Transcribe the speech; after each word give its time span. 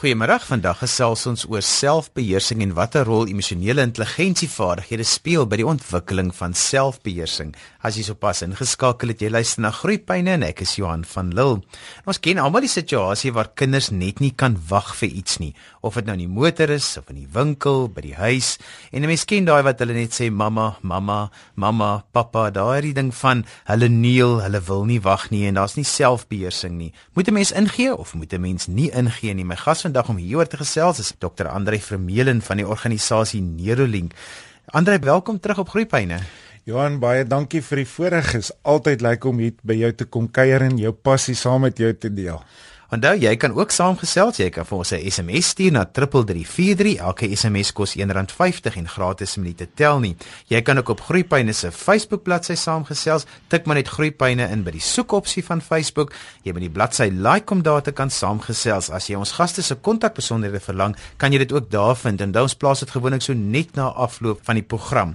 Goeiemôre. 0.00 0.38
Vandag 0.40 0.78
gesels 0.80 1.26
ons 1.28 1.42
oor 1.44 1.60
selfbeheersing 1.60 2.62
en 2.64 2.70
watter 2.72 3.04
rol 3.04 3.28
emosionele 3.28 3.84
intelligensievaardighede 3.84 5.04
speel 5.04 5.42
by 5.44 5.58
die 5.60 5.66
ontwikkeling 5.68 6.30
van 6.32 6.54
selfbeheersing. 6.56 7.50
As 7.84 7.98
jy 7.98 8.06
sopas 8.06 8.40
ingeskakel 8.46 9.12
het, 9.12 9.20
jy 9.20 9.28
luister 9.28 9.60
na 9.60 9.68
Groeipyne 9.76 10.38
en 10.38 10.46
ek 10.46 10.62
is 10.64 10.72
Johan 10.78 11.04
van 11.04 11.34
Lille. 11.36 11.58
Ons 12.08 12.20
ken 12.24 12.40
almal 12.40 12.64
die 12.64 12.72
situasie 12.72 13.34
waar 13.36 13.50
kinders 13.52 13.90
net 13.92 14.22
nie 14.24 14.30
kan 14.32 14.56
wag 14.70 14.94
vir 15.02 15.12
iets 15.20 15.36
nie, 15.42 15.50
of 15.84 15.98
dit 16.00 16.08
nou 16.08 16.16
in 16.16 16.24
die 16.24 16.32
motor 16.32 16.72
is 16.72 16.88
of 16.96 17.12
in 17.12 17.20
die 17.20 17.28
winkel, 17.36 17.90
by 17.92 18.06
die 18.06 18.16
huis. 18.16 18.56
En 18.96 19.04
'n 19.04 19.12
mens 19.12 19.26
ken 19.28 19.44
daai 19.44 19.60
wat 19.68 19.84
hulle 19.84 19.92
net 19.92 20.16
sê 20.16 20.32
mamma, 20.32 20.78
mamma, 20.80 21.28
mamma, 21.56 22.04
pappa, 22.12 22.48
daai 22.48 22.94
ding 22.94 23.12
van 23.12 23.44
hulle 23.68 23.88
neel, 23.88 24.40
hulle 24.40 24.64
wil 24.64 24.86
nie 24.86 25.00
wag 25.00 25.28
nie 25.30 25.44
en 25.46 25.60
daar's 25.60 25.76
nie 25.76 25.84
selfbeheersing 25.84 26.78
nie. 26.78 26.92
Moet 27.12 27.28
'n 27.28 27.34
mens 27.34 27.52
ingee 27.52 27.92
of 27.94 28.14
moet 28.14 28.32
'n 28.32 28.40
mens 28.40 28.66
nie 28.66 28.90
ingee 28.90 29.34
nie? 29.34 29.44
My 29.44 29.56
gas 29.56 29.89
vandag 29.90 30.12
om 30.12 30.20
hieroor 30.22 30.46
te 30.46 30.58
gesels 30.60 31.00
is 31.02 31.08
Dr. 31.18 31.48
Andre 31.50 31.80
Vermeulen 31.82 32.38
van 32.46 32.60
die 32.60 32.66
organisasie 32.66 33.40
Neurolink. 33.42 34.12
Andre, 34.70 35.00
welkom 35.02 35.40
terug 35.42 35.58
op 35.64 35.72
Groepyne. 35.72 36.20
Johan, 36.62 37.00
baie 37.02 37.24
dankie 37.26 37.58
vir 37.58 37.80
die 37.82 37.86
voorreg. 37.90 38.28
Is 38.38 38.52
altyd 38.62 39.02
lekker 39.02 39.32
om 39.32 39.40
hier 39.42 39.56
by 39.66 39.74
jou 39.80 39.90
te 39.90 40.06
kom 40.06 40.28
kuier 40.30 40.62
en 40.62 40.78
jou 40.78 40.92
passie 40.94 41.34
saam 41.34 41.66
met 41.66 41.82
jou 41.82 41.90
te 41.90 42.12
deel. 42.14 42.38
Onthou, 42.90 43.12
jy 43.22 43.36
kan 43.38 43.52
ook 43.54 43.70
saamgesels. 43.70 44.40
Jy 44.40 44.48
kan 44.50 44.66
vir 44.66 44.78
ons 44.78 44.90
'n 44.90 45.10
SMS 45.10 45.48
stuur 45.48 45.72
na 45.72 45.84
3343. 45.84 46.96
Elke 46.98 47.36
SMS 47.36 47.72
kos 47.72 47.94
R1.50 47.94 48.76
en 48.76 48.88
gratis 48.88 49.36
minute 49.36 49.68
tel 49.74 50.00
nie. 50.00 50.16
Jy 50.48 50.62
kan 50.62 50.78
ook 50.78 50.88
op 50.88 51.00
Groepyne 51.00 51.52
se 51.52 51.70
Facebook 51.70 52.22
bladsy 52.22 52.54
saamgesels. 52.54 53.26
Tik 53.48 53.66
maar 53.66 53.76
net 53.76 53.88
Groepyne 53.88 54.50
in 54.50 54.64
by 54.64 54.70
die 54.70 54.80
soekopsie 54.80 55.44
van 55.44 55.60
Facebook. 55.60 56.12
Jy 56.42 56.52
moet 56.52 56.60
die 56.60 56.70
bladsy 56.70 57.10
like 57.12 57.52
om 57.52 57.62
daar 57.62 57.82
te 57.82 57.92
kan 57.92 58.10
saamgesels. 58.10 58.90
As 58.90 59.06
jy 59.06 59.14
ons 59.14 59.32
gaste 59.32 59.62
se 59.62 59.74
kontakbesonderhede 59.74 60.60
verlang, 60.60 60.96
kan 61.16 61.32
jy 61.32 61.38
dit 61.38 61.52
ook 61.52 61.70
daar 61.70 61.96
vind. 61.96 62.20
En 62.20 62.36
ons 62.40 62.54
plaas 62.54 62.80
dit 62.80 62.90
gewoonlik 62.90 63.22
so 63.22 63.32
net 63.34 63.74
na 63.76 63.82
afloop 63.82 64.40
van 64.42 64.54
die 64.54 64.66
program. 64.66 65.14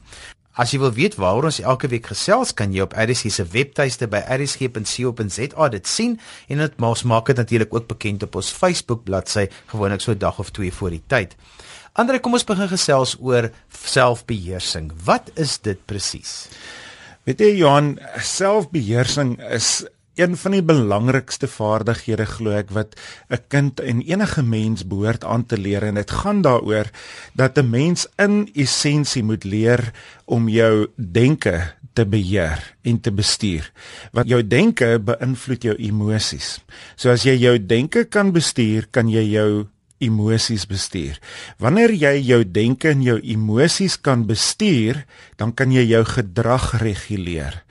As 0.56 0.72
jy 0.72 0.78
wil 0.80 0.94
weet 0.96 1.18
waaroor 1.20 1.50
ons 1.50 1.58
elke 1.60 1.90
week 1.92 2.06
gesels, 2.08 2.54
kan 2.56 2.72
jy 2.72 2.86
op 2.86 2.94
RSG 2.96 3.28
se 3.34 3.44
webtuiste 3.52 4.08
by 4.08 4.22
rsg.co.za 4.38 5.68
dit 5.74 5.90
sien 5.92 6.14
en 6.48 6.64
dit 6.64 6.78
maak 6.80 7.04
maak 7.04 7.28
dit 7.28 7.42
natuurlik 7.42 7.74
ook 7.76 7.90
bekend 7.90 8.24
op 8.24 8.38
ons 8.40 8.54
Facebook 8.56 9.04
bladsy 9.04 9.50
gewoonlik 9.68 10.02
so 10.02 10.12
'n 10.12 10.18
dag 10.18 10.40
of 10.40 10.52
twee 10.52 10.72
voor 10.72 10.90
die 10.96 11.04
tyd. 11.08 11.36
Andre, 11.94 12.20
kom 12.20 12.34
ons 12.34 12.44
begin 12.44 12.68
gesels 12.68 13.18
oor 13.20 13.52
selfbeheersing. 13.70 14.92
Wat 15.04 15.32
is 15.36 15.60
dit 15.60 15.86
presies? 15.86 16.48
Weet 17.26 17.40
jy 17.40 17.56
Johan, 17.58 18.00
selfbeheersing 18.20 19.40
is 19.52 19.86
een 20.16 20.38
van 20.38 20.52
die 20.56 20.64
belangrikste 20.64 21.48
vaardighede 21.48 22.26
glo 22.26 22.56
ek 22.56 22.72
wat 22.72 22.96
'n 23.30 23.42
kind 23.48 23.80
en 23.80 24.02
enige 24.02 24.44
mens 24.44 24.88
behoort 24.88 25.24
aan 25.24 25.46
te 25.46 25.58
leer 25.58 25.84
en 25.84 25.96
dit 25.96 26.12
gaan 26.12 26.42
daaroor 26.42 26.90
dat 27.34 27.58
'n 27.58 27.70
mens 27.70 28.08
in 28.18 28.50
essensie 28.54 29.24
moet 29.24 29.44
leer 29.44 29.92
om 30.26 30.50
jou 30.50 30.88
denke 30.96 31.74
te 31.94 32.06
beheer 32.06 32.76
en 32.82 33.00
te 33.00 33.12
bestuur. 33.12 33.72
Want 34.12 34.28
jou 34.28 34.42
denke 34.48 35.00
beïnvloed 35.00 35.64
jou 35.64 35.76
emosies. 35.76 36.60
So 36.96 37.10
as 37.10 37.24
jy 37.24 37.36
jou 37.40 37.66
denke 37.66 38.04
kan 38.04 38.32
bestuur, 38.32 38.88
kan 38.92 39.10
jy 39.10 39.24
jou 39.32 39.68
emosies 40.04 40.66
bestuur. 40.68 41.20
Wanneer 41.62 41.94
jy 41.96 42.14
jou 42.26 42.42
denke 42.44 42.92
en 42.92 43.04
jou 43.06 43.16
emosies 43.22 43.96
kan 44.02 44.26
bestuur, 44.28 45.06
dan 45.40 45.54
kan 45.56 45.72
jy 45.72 45.86
jou 45.88 46.04
gedrag 46.08 46.74
reguleer. 46.82 47.62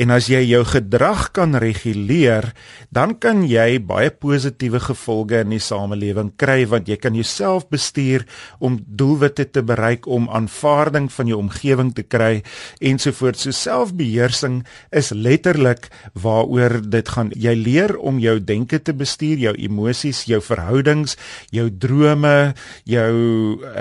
En 0.00 0.12
as 0.14 0.30
jy 0.32 0.40
jou 0.48 0.62
gedrag 0.64 1.30
kan 1.36 1.56
reguleer, 1.60 2.50
dan 2.92 3.14
kan 3.20 3.42
jy 3.48 3.78
baie 3.84 4.10
positiewe 4.12 4.80
gevolge 4.80 5.42
in 5.44 5.52
die 5.52 5.60
samelewing 5.60 6.32
kry 6.40 6.64
want 6.68 6.88
jy 6.88 6.96
kan 7.00 7.16
jouself 7.16 7.66
bestuur 7.72 8.24
om 8.58 8.78
doelwitte 8.84 9.46
te 9.52 9.62
bereik, 9.64 10.08
om 10.08 10.28
aanvaarding 10.32 11.10
van 11.12 11.28
jou 11.28 11.40
omgewing 11.40 11.92
te 11.96 12.04
kry 12.04 12.42
ensovoorts. 12.80 13.44
So 13.44 13.56
selfbeheersing 13.56 14.62
is 14.92 15.12
letterlik 15.16 15.88
waaroor 16.12 16.80
dit 16.84 17.08
gaan. 17.08 17.32
Jy 17.36 17.54
leer 17.56 17.96
om 17.96 18.20
jou 18.20 18.38
denke 18.40 18.80
te 18.80 18.96
bestuur, 18.96 19.40
jou 19.40 19.54
emosies, 19.56 20.24
jou 20.28 20.40
verhoudings, 20.44 21.16
jou 21.54 21.69
drome, 21.78 22.54
jou 22.84 23.14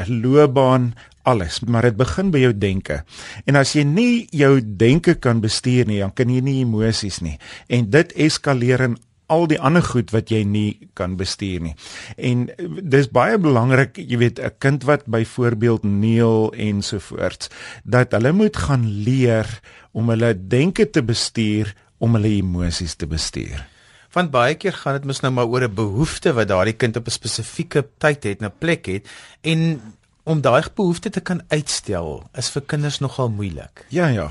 loopbaan 0.07 0.93
alles, 1.29 1.59
maar 1.59 1.85
dit 1.89 1.97
begin 1.97 2.31
by 2.33 2.41
jou 2.45 2.53
denke. 2.57 3.03
En 3.45 3.59
as 3.59 3.75
jy 3.75 3.83
nie 3.87 4.27
jou 4.35 4.57
denke 4.61 5.17
kan 5.21 5.41
bestuur 5.43 5.89
nie, 5.89 5.99
dan 6.01 6.13
kan 6.15 6.31
jy 6.31 6.41
nie 6.45 6.61
emosies 6.63 7.21
nie. 7.25 7.37
En 7.69 7.89
dit 7.91 8.15
eskaleer 8.17 8.87
in 8.87 8.97
al 9.29 9.45
die 9.49 9.59
ander 9.61 9.85
goed 9.85 10.09
wat 10.13 10.31
jy 10.33 10.41
nie 10.47 10.89
kan 10.97 11.13
bestuur 11.19 11.61
nie. 11.67 11.75
En 12.17 12.47
dis 12.65 13.09
baie 13.13 13.37
belangrik, 13.37 13.99
jy 14.01 14.17
weet, 14.17 14.39
'n 14.39 14.57
kind 14.57 14.83
wat 14.83 15.05
byvoorbeeld 15.05 15.83
neel 15.83 16.53
ensovoorts, 16.53 17.49
dat 17.83 18.11
hulle 18.11 18.31
moet 18.31 18.57
gaan 18.57 18.85
leer 19.03 19.45
om 19.91 20.09
hulle 20.09 20.33
denke 20.33 20.89
te 20.89 21.03
bestuur 21.03 21.75
om 21.99 22.13
hulle 22.13 22.41
emosies 22.41 22.95
te 22.95 23.05
bestuur. 23.05 23.67
Want 24.13 24.31
baie 24.31 24.55
keer 24.55 24.73
gaan 24.73 24.97
dit 24.97 25.05
mos 25.05 25.21
nou 25.21 25.31
maar 25.33 25.45
oor 25.45 25.63
'n 25.67 25.73
behoefte 25.73 26.33
wat 26.33 26.47
daardie 26.47 26.73
kind 26.73 26.95
op 26.95 27.07
'n 27.07 27.17
spesifieke 27.19 27.87
tyd 27.97 28.23
het, 28.23 28.41
'n 28.41 28.53
plek 28.57 28.85
het 28.85 29.07
en 29.41 29.81
om 30.23 30.41
daai 30.41 30.63
behoefte 30.75 31.09
te 31.09 31.21
kan 31.25 31.41
uitstel 31.49 32.19
is 32.37 32.49
vir 32.53 32.63
kinders 32.69 32.99
nogal 33.01 33.31
moeilik. 33.33 33.85
Ja 33.93 34.09
ja. 34.13 34.29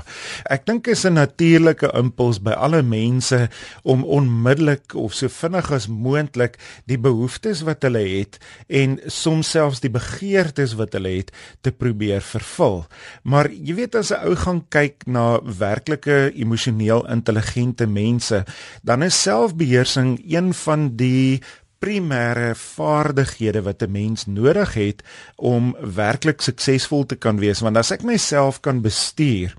Ek 0.49 0.65
dink 0.65 0.87
is 0.87 1.05
'n 1.05 1.13
natuurlike 1.13 1.91
impuls 1.93 2.39
by 2.39 2.51
alle 2.51 2.81
mense 2.81 3.49
om 3.83 4.03
onmiddellik 4.03 4.95
of 4.95 5.13
so 5.13 5.27
vinnig 5.27 5.71
as 5.71 5.87
moontlik 5.87 6.57
die 6.85 6.97
behoeftes 6.97 7.61
wat 7.61 7.83
hulle 7.83 8.05
het 8.05 8.39
en 8.67 8.99
soms 9.07 9.49
selfs 9.49 9.79
die 9.79 9.89
begeertes 9.89 10.75
wat 10.75 10.93
hulle 10.93 11.09
het 11.09 11.31
te 11.61 11.71
probeer 11.71 12.21
vervul. 12.21 12.85
Maar 13.23 13.51
jy 13.51 13.75
weet 13.75 13.95
as 13.95 14.11
'n 14.11 14.23
ou 14.25 14.35
gaan 14.35 14.65
kyk 14.69 15.07
na 15.07 15.39
werklike 15.41 16.31
emosioneel 16.35 17.07
intelligente 17.09 17.87
mense, 17.87 18.45
dan 18.83 19.03
is 19.03 19.21
selfbeheersing 19.21 20.21
een 20.25 20.53
van 20.53 20.95
die 20.95 21.41
primêre 21.79 22.51
vaardighede 22.55 23.61
wat 23.63 23.81
'n 23.83 23.91
mens 23.91 24.25
nodig 24.25 24.73
het 24.73 25.03
om 25.35 25.75
werklik 25.79 26.41
suksesvol 26.41 27.05
te 27.05 27.15
kan 27.15 27.39
wees 27.39 27.59
want 27.59 27.77
as 27.77 27.91
ek 27.91 28.03
myself 28.03 28.59
kan 28.59 28.81
bestuur 28.81 29.55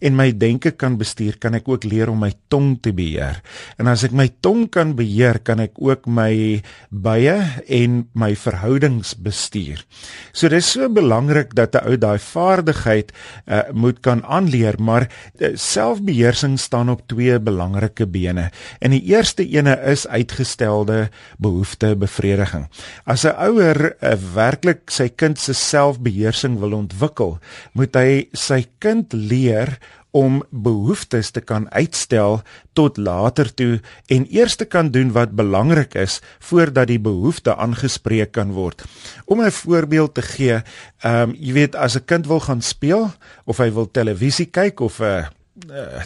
en 0.00 0.16
my 0.16 0.36
denke 0.36 0.70
kan 0.70 0.96
bestuur 0.96 1.38
kan 1.38 1.54
ek 1.54 1.68
ook 1.68 1.84
leer 1.84 2.10
om 2.10 2.18
my 2.18 2.32
tong 2.48 2.78
te 2.82 2.92
beheer. 2.92 3.40
En 3.78 3.86
as 3.86 4.04
ek 4.04 4.12
my 4.12 4.28
tong 4.40 4.68
kan 4.68 4.94
beheer 4.94 5.38
kan 5.38 5.60
ek 5.60 5.72
ook 5.76 6.06
my 6.06 6.62
bye 6.90 7.40
en 7.68 8.08
my 8.12 8.34
verhoudings 8.36 9.14
bestuur. 9.14 9.84
So 10.32 10.48
dis 10.48 10.72
so 10.72 10.88
belangrik 10.88 11.54
dat 11.54 11.74
'n 11.74 11.88
ou 11.88 11.96
daai 11.96 12.18
vaardigheid 12.18 13.12
uh, 13.46 13.62
moet 13.72 14.00
kan 14.00 14.24
aanleer 14.24 14.74
maar 14.78 15.08
uh, 15.38 15.56
selfbeheersing 15.56 16.60
staan 16.60 16.90
op 16.90 17.06
twee 17.06 17.40
belangrike 17.40 18.06
bene. 18.06 18.50
En 18.80 18.90
die 18.90 19.02
eerste 19.02 19.48
ene 19.48 19.80
is 19.86 20.06
uitgestelde 20.06 21.08
behoeftes 21.38 21.61
behoeftebevrediging. 21.62 22.66
As 23.06 23.24
'n 23.24 23.34
ouer 23.38 23.94
uh, 24.00 24.16
werklik 24.34 24.90
sy 24.90 25.08
kind 25.08 25.38
se 25.38 25.54
selfbeheersing 25.54 26.58
wil 26.58 26.74
ontwikkel, 26.74 27.38
moet 27.74 27.94
hy 27.94 28.28
sy 28.32 28.66
kind 28.78 29.12
leer 29.12 29.78
om 30.12 30.42
behoeftes 30.50 31.30
te 31.32 31.40
kan 31.40 31.70
uitstel 31.72 32.42
tot 32.76 32.98
later 32.98 33.48
toe 33.54 33.80
en 34.12 34.26
eers 34.28 34.56
te 34.56 34.64
kan 34.64 34.90
doen 34.92 35.12
wat 35.12 35.32
belangrik 35.32 35.94
is 35.94 36.20
voordat 36.38 36.88
die 36.88 37.00
behoefte 37.00 37.56
aangespreek 37.56 38.32
kan 38.32 38.52
word. 38.52 38.84
Om 39.24 39.40
'n 39.40 39.50
voorbeeld 39.50 40.14
te 40.14 40.22
gee, 40.22 40.62
ehm 41.00 41.30
um, 41.30 41.34
jy 41.38 41.52
weet 41.52 41.74
as 41.74 41.96
'n 41.96 42.04
kind 42.04 42.26
wil 42.26 42.40
gaan 42.40 42.62
speel 42.62 43.12
of 43.44 43.58
hy 43.58 43.70
wil 43.72 43.90
televisie 43.90 44.46
kyk 44.46 44.80
of 44.80 45.00
'n 45.00 45.04
uh, 45.04 45.26
uh, 45.70 46.02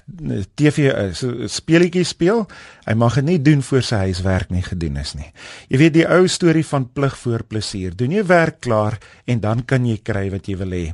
TV 0.58 0.90
uh, 0.90 1.46
speletjie 1.48 2.04
speel. 2.04 2.44
Hy 2.86 2.94
mag 2.98 3.18
dit 3.20 3.28
nie 3.28 3.38
doen 3.42 3.62
voor 3.62 3.84
sy 3.86 4.02
huiswerk 4.08 4.52
nie 4.54 4.64
gedoen 4.66 4.98
is 5.02 5.14
nie. 5.18 5.30
Jy 5.72 5.80
weet 5.84 5.96
die 5.96 6.06
ou 6.08 6.24
storie 6.30 6.64
van 6.66 6.88
plig 6.92 7.16
voor 7.22 7.46
plesier. 7.48 7.96
Doen 7.96 8.18
jy 8.18 8.26
werk 8.28 8.60
klaar 8.66 8.98
en 9.26 9.40
dan 9.44 9.64
kan 9.68 9.86
jy 9.86 9.98
kry 10.04 10.28
wat 10.34 10.48
jy 10.50 10.58
wil 10.60 10.76
hê. 10.76 10.84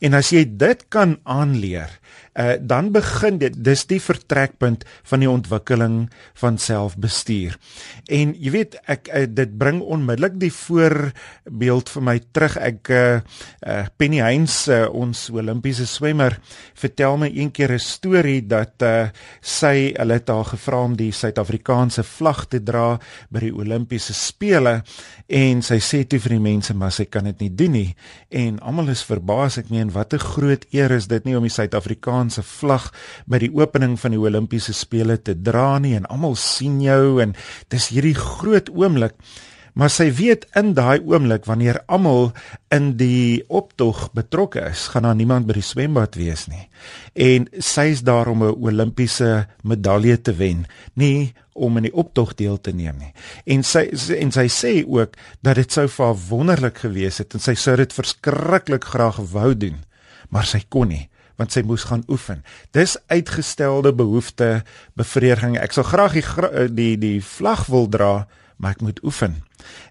En 0.00 0.18
as 0.18 0.32
jy 0.34 0.44
dit 0.44 0.86
kan 0.92 1.16
aanleer, 1.24 1.92
uh, 2.34 2.56
dan 2.60 2.90
begin 2.94 3.38
dit 3.38 3.54
dis 3.64 3.84
die 3.90 4.00
vertrekpunt 4.00 4.84
van 5.10 5.22
die 5.22 5.30
ontwikkeling 5.30 6.10
van 6.40 6.58
selfbestuur. 6.58 7.56
En 8.08 8.34
jy 8.38 8.52
weet 8.54 8.76
ek 8.90 9.10
uh, 9.12 9.24
dit 9.28 9.56
bring 9.58 9.80
onmiddellik 9.82 10.38
die 10.40 10.52
voorbeeld 10.54 11.92
vir 11.94 12.02
my 12.06 12.16
terug. 12.32 12.56
Ek 12.56 12.90
uh, 12.94 13.20
uh, 13.66 13.84
Penny 13.96 14.20
Heinz 14.22 14.68
uh, 14.68 14.86
ons 14.92 15.28
Olimpiese 15.34 15.86
swemmer 15.86 16.38
vertel 16.78 17.18
my 17.20 17.30
eendag 17.30 17.70
'n 17.70 17.78
storie 17.78 18.46
dat 18.46 18.82
uh, 18.82 19.10
sy 19.40 19.92
hulle 19.96 20.14
het 20.14 20.28
haar 20.28 20.44
gevra 20.44 20.82
om 20.84 20.96
die 20.96 21.12
Suid-Afrikaanse 21.12 22.02
vlag 22.02 22.46
te 22.48 22.62
dra 22.62 22.98
by 23.30 23.40
die 23.40 23.54
Olimpiese 23.54 24.14
spele 24.14 24.82
en 25.26 25.62
sy 25.62 25.78
sê 25.78 26.04
toe 26.06 26.20
vir 26.20 26.36
die 26.36 26.42
mense 26.42 26.74
maar 26.74 26.92
sy 26.92 27.04
kan 27.04 27.24
dit 27.24 27.40
nie 27.40 27.54
doen 27.54 27.72
nie 27.72 27.94
en 28.30 28.60
almal 28.60 28.88
is 28.88 29.02
verbaas 29.04 29.58
ek 29.58 29.70
meen 29.70 29.90
wat 29.90 30.14
'n 30.14 30.18
groot 30.18 30.64
eer 30.72 30.90
is 30.92 31.06
dit 31.06 31.24
nie 31.24 31.36
om 31.36 31.42
die 31.42 31.50
Suid-Afrikaanse 31.50 32.19
Suid-Afrikaanse 32.20 32.42
vlag 32.44 32.90
by 33.30 33.40
die 33.40 33.52
opening 33.56 33.96
van 34.00 34.12
die 34.12 34.20
Olimpiese 34.20 34.74
spele 34.76 35.16
te 35.18 35.34
dra 35.34 35.78
nie 35.80 35.96
en 35.96 36.08
almal 36.10 36.36
sien 36.36 36.80
jou 36.82 37.20
en 37.22 37.34
dis 37.70 37.90
hierdie 37.92 38.16
groot 38.18 38.68
oomblik. 38.70 39.14
maar 39.72 39.88
sy 39.88 40.08
weet 40.10 40.48
in 40.58 40.72
daai 40.74 40.98
oomblik 40.98 41.44
wanneer 41.46 41.78
almal 41.86 42.32
in 42.74 42.96
die 42.98 43.40
optog 43.48 44.10
betrokke 44.12 44.64
is, 44.72 44.88
gaan 44.90 45.06
daar 45.06 45.14
niemand 45.14 45.46
by 45.46 45.54
die 45.54 45.62
swembad 45.62 46.18
wees 46.18 46.48
nie. 46.50 46.66
En 47.14 47.46
sy 47.54 47.92
is 47.94 48.02
daar 48.02 48.28
om 48.28 48.42
'n 48.42 48.58
Olimpiese 48.58 49.46
medalje 49.62 50.20
te 50.20 50.34
wen, 50.34 50.66
nie 50.94 51.32
om 51.54 51.76
in 51.76 51.84
die 51.84 51.94
optog 51.94 52.34
deel 52.34 52.58
te 52.60 52.72
neem 52.72 52.98
nie. 52.98 53.12
En 53.46 53.62
sy 53.62 53.86
en 54.18 54.32
sy 54.32 54.48
sê 54.48 54.84
ook 54.84 55.14
dat 55.40 55.54
dit 55.54 55.72
sou 55.72 55.86
vir 55.86 56.14
wonderlik 56.28 56.78
gewees 56.78 57.18
het 57.18 57.34
en 57.34 57.40
sy 57.40 57.54
sou 57.54 57.76
dit 57.76 57.92
verskriklik 57.92 58.84
graag 58.84 59.22
wou 59.32 59.54
doen, 59.54 59.84
maar 60.30 60.44
sy 60.44 60.64
kon 60.68 60.88
nie 60.88 61.09
want 61.40 61.54
sy 61.56 61.64
moes 61.64 61.86
gaan 61.88 62.04
oefen. 62.12 62.44
Dis 62.76 62.98
uitgestelde 63.08 63.94
behoefte 63.96 64.60
bevrediging. 65.00 65.56
Ek 65.56 65.72
sal 65.72 65.88
graag 65.88 66.18
die 66.20 66.68
die 66.68 66.94
die 67.00 67.18
vlag 67.24 67.64
wil 67.72 67.88
dra, 67.88 68.26
maar 68.60 68.76
ek 68.76 68.84
moet 68.84 69.00
oefen 69.06 69.40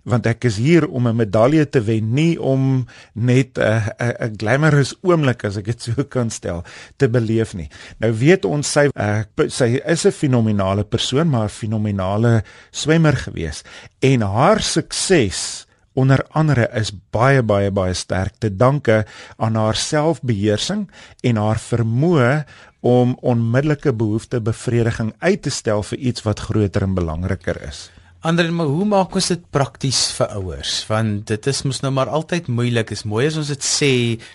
want 0.09 0.25
ek 0.29 0.47
is 0.49 0.57
hier 0.61 0.87
om 0.87 1.07
'n 1.07 1.15
medalje 1.15 1.65
te 1.69 1.81
wen 1.81 2.13
nie 2.13 2.41
om 2.41 2.85
net 3.13 3.57
'n 3.57 3.81
'n 3.99 4.33
glamorous 4.37 4.95
oomblik 5.01 5.43
as 5.45 5.57
ek 5.57 5.65
dit 5.65 5.81
so 5.81 6.03
kan 6.15 6.29
stel 6.29 6.63
te 6.97 7.09
beleef 7.09 7.53
nie 7.53 7.69
nou 7.99 8.11
weet 8.13 8.45
ons 8.45 8.71
sy 8.71 8.89
uh, 8.95 9.23
sy 9.47 9.81
is 9.85 10.05
'n 10.05 10.11
fenominale 10.11 10.83
persoon 10.83 11.29
maar 11.29 11.45
'n 11.45 11.59
fenominale 11.61 12.43
swemmer 12.71 13.15
gewees 13.15 13.63
en 13.99 14.21
haar 14.21 14.61
sukses 14.61 15.68
onder 15.93 16.25
andere 16.31 16.69
is 16.73 16.91
baie 17.11 17.43
baie 17.43 17.71
baie 17.71 17.93
sterk 17.93 18.37
te 18.39 18.49
danke 18.55 19.05
aan 19.37 19.55
haar 19.55 19.75
selfbeheersing 19.75 20.89
en 21.21 21.35
haar 21.41 21.59
vermoë 21.59 22.43
om 22.79 23.17
onmiddellike 23.21 23.93
behoeftebevrediging 23.93 25.13
uit 25.19 25.41
te 25.41 25.51
stel 25.51 25.83
vir 25.83 25.97
iets 26.11 26.23
wat 26.23 26.39
groter 26.39 26.85
en 26.87 26.95
belangriker 26.95 27.59
is. 27.67 27.89
Ander 28.19 28.49
maar 28.51 28.67
hoe 28.67 28.83
maak 28.83 29.13
ons 29.15 29.29
dit 29.31 29.43
prakties 29.55 29.99
vir 30.17 30.33
ouers? 30.35 30.71
Want 30.89 31.29
dit 31.31 31.45
is 31.47 31.61
mos 31.63 31.79
nou 31.85 31.91
maar 31.95 32.11
altyd 32.11 32.49
moeilik. 32.51 32.91
Is 32.91 33.05
mooi 33.07 33.29
as 33.29 33.37
ons 33.39 33.47
dit 33.47 33.63
sê 33.63 33.91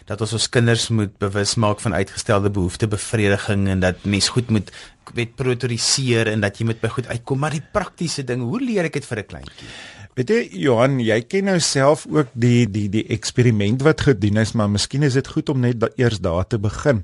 dat 0.09 0.23
ons 0.25 0.33
ons 0.39 0.47
kinders 0.49 0.87
moet 0.89 1.13
bewus 1.21 1.53
maak 1.61 1.85
van 1.85 1.93
uitgestelde 1.93 2.49
behoeftebevrediging 2.57 3.69
en 3.69 3.85
dat 3.85 4.07
mens 4.09 4.31
goed 4.33 4.49
moet 4.49 4.73
weet 5.13 5.35
prioritiseer 5.37 6.31
en 6.33 6.41
dat 6.41 6.57
jy 6.57 6.71
moet 6.71 6.81
by 6.81 6.89
goed 6.95 7.11
uitkom, 7.13 7.43
maar 7.45 7.53
die 7.53 7.65
praktiese 7.75 8.25
ding, 8.25 8.41
hoe 8.49 8.63
leer 8.63 8.89
ek 8.89 8.97
dit 8.97 9.05
vir 9.05 9.21
'n 9.21 9.29
kleintjie? 9.35 9.69
Weet 10.15 10.31
jy 10.31 10.43
Johan, 10.63 11.01
jy 11.03 11.17
ken 11.27 11.49
nou 11.51 11.57
self 11.59 12.05
ook 12.07 12.29
die 12.39 12.69
die 12.71 12.87
die 12.87 13.03
eksperiment 13.11 13.83
wat 13.83 14.05
gedoen 14.07 14.39
is, 14.39 14.53
maar 14.55 14.69
miskien 14.71 15.03
is 15.03 15.17
dit 15.19 15.27
goed 15.27 15.51
om 15.51 15.59
net 15.65 15.81
da 15.83 15.89
eers 15.99 16.21
daar 16.23 16.47
te 16.47 16.61
begin. 16.63 17.01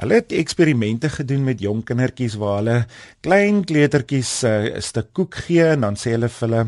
Hulle 0.00 0.18
het 0.18 0.34
eksperimente 0.34 1.12
gedoen 1.14 1.44
met 1.46 1.62
jong 1.62 1.84
kindertjies 1.86 2.34
waar 2.42 2.56
hulle 2.58 2.76
klein 3.22 3.62
kleutertjies 3.68 4.32
eh, 4.42 4.50
'n 4.50 4.80
uh, 4.80 4.82
stuk 4.82 5.12
koek 5.14 5.38
gee 5.46 5.62
en 5.76 5.86
dan 5.86 5.94
sê 5.94 6.16
hulle 6.16 6.28
vir 6.28 6.48
hulle 6.48 6.64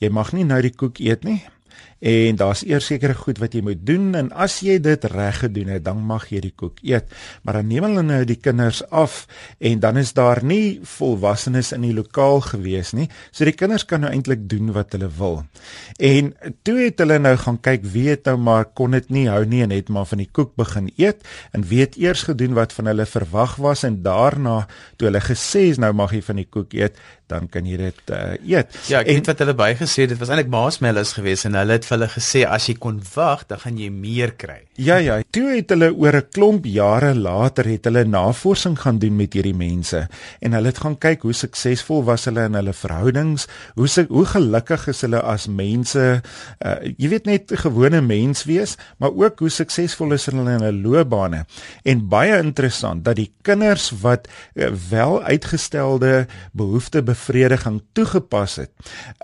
jy 0.00 0.08
mag 0.08 0.32
nie 0.32 0.44
nou 0.48 0.62
die 0.62 0.72
koek 0.72 1.04
eet 1.04 1.28
nie 1.28 1.42
en 1.98 2.36
daar's 2.36 2.62
eers 2.66 2.86
sekere 2.86 3.14
goed 3.16 3.38
wat 3.40 3.54
jy 3.56 3.62
moet 3.64 3.80
doen 3.86 4.14
en 4.18 4.28
as 4.36 4.58
jy 4.64 4.76
dit 4.82 5.04
reg 5.12 5.40
gedoen 5.44 5.70
het 5.72 5.84
dan 5.86 6.02
mag 6.04 6.28
jy 6.30 6.42
die 6.44 6.52
koek 6.52 6.82
eet. 6.84 7.08
Maar 7.42 7.60
dan 7.60 7.70
neem 7.70 7.86
hulle 7.88 8.04
nou 8.04 8.20
die 8.28 8.38
kinders 8.40 8.82
af 8.90 9.24
en 9.58 9.80
dan 9.80 9.96
is 9.96 10.12
daar 10.16 10.42
nie 10.44 10.80
volwassenes 10.84 11.72
in 11.76 11.86
die 11.86 11.94
lokaal 11.96 12.42
gewees 12.44 12.92
nie. 12.96 13.08
So 13.32 13.48
die 13.48 13.56
kinders 13.56 13.86
kan 13.88 14.04
nou 14.04 14.12
eintlik 14.12 14.44
doen 14.50 14.72
wat 14.76 14.92
hulle 14.96 15.08
wil. 15.18 15.42
En 15.96 16.32
toe 16.66 16.78
het 16.84 17.00
hulle 17.02 17.18
nou 17.22 17.36
gaan 17.40 17.60
kyk 17.60 17.86
wie 17.94 18.08
het 18.12 18.28
nou 18.28 18.36
maar 18.36 18.68
kon 18.76 18.96
dit 18.96 19.08
nie 19.10 19.26
hou 19.32 19.44
nie 19.48 19.62
en 19.64 19.72
het 19.74 19.88
maar 19.88 20.08
van 20.10 20.20
die 20.22 20.30
koek 20.30 20.54
begin 20.60 20.90
eet 20.96 21.24
en 21.56 21.64
weet 21.66 21.96
eers 21.96 22.26
gedoen 22.28 22.56
wat 22.58 22.74
van 22.76 22.92
hulle 22.92 23.06
verwag 23.08 23.56
was 23.62 23.86
en 23.88 24.02
daarna 24.04 24.66
toe 24.96 25.08
hulle 25.08 25.24
gesê 25.24 25.70
is 25.72 25.80
nou 25.80 25.92
mag 25.96 26.12
jy 26.12 26.22
van 26.22 26.42
die 26.42 26.50
koek 26.50 26.76
eet 26.76 27.00
dan 27.30 27.48
kan 27.50 27.66
jy 27.66 27.78
dit 27.80 28.12
uh, 28.14 28.36
eet. 28.38 28.76
Ja, 28.86 29.00
ek 29.02 29.10
en, 29.10 29.18
weet 29.18 29.30
wat 29.32 29.40
hulle 29.42 29.54
bygesê 29.58 30.04
het, 30.04 30.12
dit 30.14 30.20
was 30.20 30.30
eintlik 30.30 30.50
maasmellis 30.52 31.14
geweest 31.16 31.48
en 31.48 31.58
hulle 31.58 31.74
het 31.74 31.85
vir 31.86 31.96
hulle 31.96 32.08
gesê 32.12 32.44
as 32.46 32.66
jy 32.68 32.76
kon 32.82 32.98
wag, 33.14 33.46
dan 33.48 33.62
gaan 33.62 33.78
jy 33.78 33.90
meer 33.94 34.34
kry. 34.38 34.65
Ja 34.76 34.98
ja, 35.00 35.22
toe 35.32 35.54
het 35.54 35.70
hulle 35.72 35.88
oor 35.96 36.16
'n 36.16 36.28
klomp 36.36 36.64
jare 36.68 37.14
later 37.14 37.64
het 37.64 37.84
hulle 37.84 38.04
navorsing 38.04 38.76
gaan 38.78 38.98
doen 38.98 39.16
met 39.16 39.32
hierdie 39.32 39.54
mense. 39.56 40.08
En 40.40 40.52
hulle 40.52 40.66
het 40.66 40.78
gaan 40.78 40.98
kyk 40.98 41.22
hoe 41.22 41.32
suksesvol 41.32 42.04
was 42.04 42.24
hulle 42.24 42.44
in 42.44 42.54
hulle 42.54 42.72
verhoudings, 42.72 43.46
hoe 43.74 43.88
hoe 44.08 44.24
gelukkig 44.24 44.88
is 44.88 45.00
hulle 45.00 45.20
as 45.20 45.46
mense, 45.46 46.20
uh, 46.66 46.74
jy 46.96 47.08
weet 47.08 47.24
net 47.24 47.52
gewone 47.54 48.00
mens 48.00 48.44
wees, 48.44 48.76
maar 48.98 49.10
ook 49.10 49.38
hoe 49.38 49.48
suksesvol 49.48 50.12
is 50.12 50.26
hulle 50.26 50.40
in 50.40 50.60
hulle 50.60 50.72
loopbane. 50.72 51.46
En 51.82 52.08
baie 52.08 52.36
interessant 52.36 53.04
dat 53.04 53.16
die 53.16 53.32
kinders 53.42 53.90
wat 54.00 54.28
uh, 54.54 54.68
wel 54.90 55.22
uitgestelde 55.22 56.26
behoeftes 56.52 57.02
bevrediging 57.02 57.82
toegepas 57.92 58.56
het, 58.56 58.70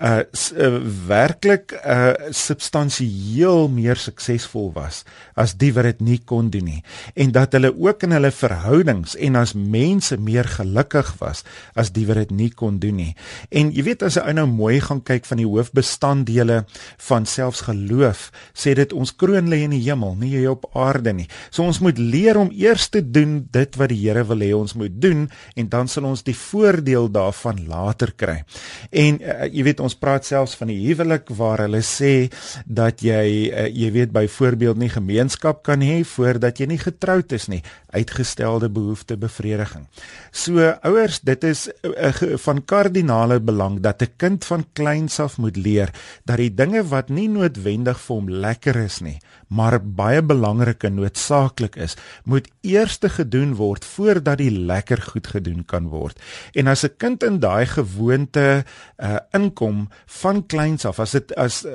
uh, 0.02 0.18
uh 0.56 0.80
werklik 1.06 1.72
uh 1.86 2.12
substansieel 2.30 3.68
meer 3.68 3.96
suksesvol 3.96 4.72
was 4.72 5.04
as 5.42 5.56
die 5.58 5.72
wat 5.74 5.90
dit 5.90 6.00
nie 6.12 6.20
kon 6.24 6.50
doen 6.54 6.68
nie 6.70 6.82
en 7.14 7.32
dat 7.34 7.52
hulle 7.56 7.72
ook 7.74 8.06
in 8.06 8.14
hulle 8.16 8.30
verhoudings 8.34 9.16
en 9.18 9.36
as 9.40 9.54
mense 9.54 10.16
meer 10.16 10.48
gelukkig 10.48 11.14
was 11.20 11.42
as 11.78 11.92
die 11.94 12.06
wat 12.08 12.20
dit 12.22 12.32
nie 12.36 12.50
kon 12.50 12.78
doen 12.82 12.98
nie. 12.98 13.12
En 13.50 13.70
jy 13.74 13.84
weet 13.86 14.02
as 14.06 14.16
'n 14.16 14.26
ou 14.26 14.32
nou 14.32 14.46
mooi 14.46 14.80
gaan 14.80 15.02
kyk 15.02 15.24
van 15.24 15.38
die 15.38 15.46
hoofbestanddele 15.46 16.64
van 17.08 17.26
selfs 17.26 17.62
geloof, 17.68 18.30
sê 18.54 18.74
dit 18.74 18.92
ons 18.92 19.14
kroon 19.16 19.48
lê 19.48 19.62
in 19.64 19.70
die 19.70 19.82
hemel, 19.82 20.14
nie 20.14 20.30
hier 20.36 20.50
op 20.50 20.66
aarde 20.74 21.12
nie. 21.12 21.28
So 21.50 21.62
ons 21.62 21.80
moet 21.80 21.98
leer 21.98 22.36
om 22.36 22.50
eers 22.50 22.88
te 22.88 23.02
doen 23.02 23.48
dit 23.50 23.76
wat 23.76 23.88
die 23.88 24.00
Here 24.02 24.24
wil 24.24 24.38
hê 24.38 24.52
ons 24.54 24.74
moet 24.74 25.00
doen 25.00 25.30
en 25.56 25.68
dan 25.68 25.88
sal 25.88 26.04
ons 26.04 26.22
die 26.22 26.34
voordeel 26.34 27.08
daarvan 27.10 27.66
later 27.66 28.12
kry. 28.16 28.44
En 28.90 29.20
uh, 29.20 29.46
jy 29.46 29.62
weet 29.62 29.80
ons 29.80 29.94
praat 29.94 30.24
selfs 30.24 30.54
van 30.54 30.68
die 30.68 30.80
huwelik 30.86 31.28
waar 31.28 31.58
hulle 31.58 31.82
sê 31.82 32.30
dat 32.66 33.00
jy 33.00 33.50
uh, 33.50 33.68
jy 33.68 33.90
weet 33.92 34.12
byvoorbeeld 34.12 34.76
nie 34.76 34.88
gemeenskap 34.88 35.31
kan 35.38 35.80
hê 35.80 36.04
voordat 36.04 36.58
jy 36.58 36.66
nie 36.66 36.78
getroud 36.78 37.32
is 37.32 37.48
nie, 37.48 37.62
uitgestelde 37.92 38.68
behoefte 38.72 39.16
bevrediging. 39.16 39.86
So 40.30 40.72
ouers, 40.82 41.20
dit 41.20 41.44
is 41.44 41.68
uh, 41.84 42.12
van 42.44 42.64
kardinale 42.64 43.40
belang 43.40 43.80
dat 43.80 44.02
'n 44.02 44.12
kind 44.16 44.44
van 44.44 44.64
kleins 44.72 45.20
af 45.20 45.38
moet 45.38 45.56
leer 45.56 45.90
dat 46.24 46.36
die 46.36 46.54
dinge 46.54 46.82
wat 46.88 47.08
nie 47.08 47.28
noodwendig 47.28 48.00
vir 48.00 48.16
hom 48.16 48.28
lekker 48.28 48.76
is 48.76 49.00
nie, 49.00 49.18
maar 49.48 49.80
baie 49.80 50.22
belangrik 50.22 50.84
en 50.84 50.94
noodsaaklik 50.94 51.76
is, 51.76 51.96
moet 52.24 52.48
eers 52.62 52.98
gedoen 53.02 53.54
word 53.54 53.84
voordat 53.84 54.38
die 54.38 54.50
lekker 54.50 55.00
goed 55.02 55.26
gedoen 55.26 55.64
kan 55.64 55.88
word. 55.88 56.18
En 56.54 56.66
as 56.66 56.84
'n 56.84 56.96
kind 56.96 57.22
in 57.22 57.38
daai 57.40 57.66
gewoonte 57.66 58.64
uh, 58.98 59.18
inkom 59.32 59.88
van 60.06 60.46
kleins 60.46 60.84
af, 60.84 61.00
as 61.00 61.10
dit 61.10 61.34
as 61.34 61.64
uh, 61.64 61.72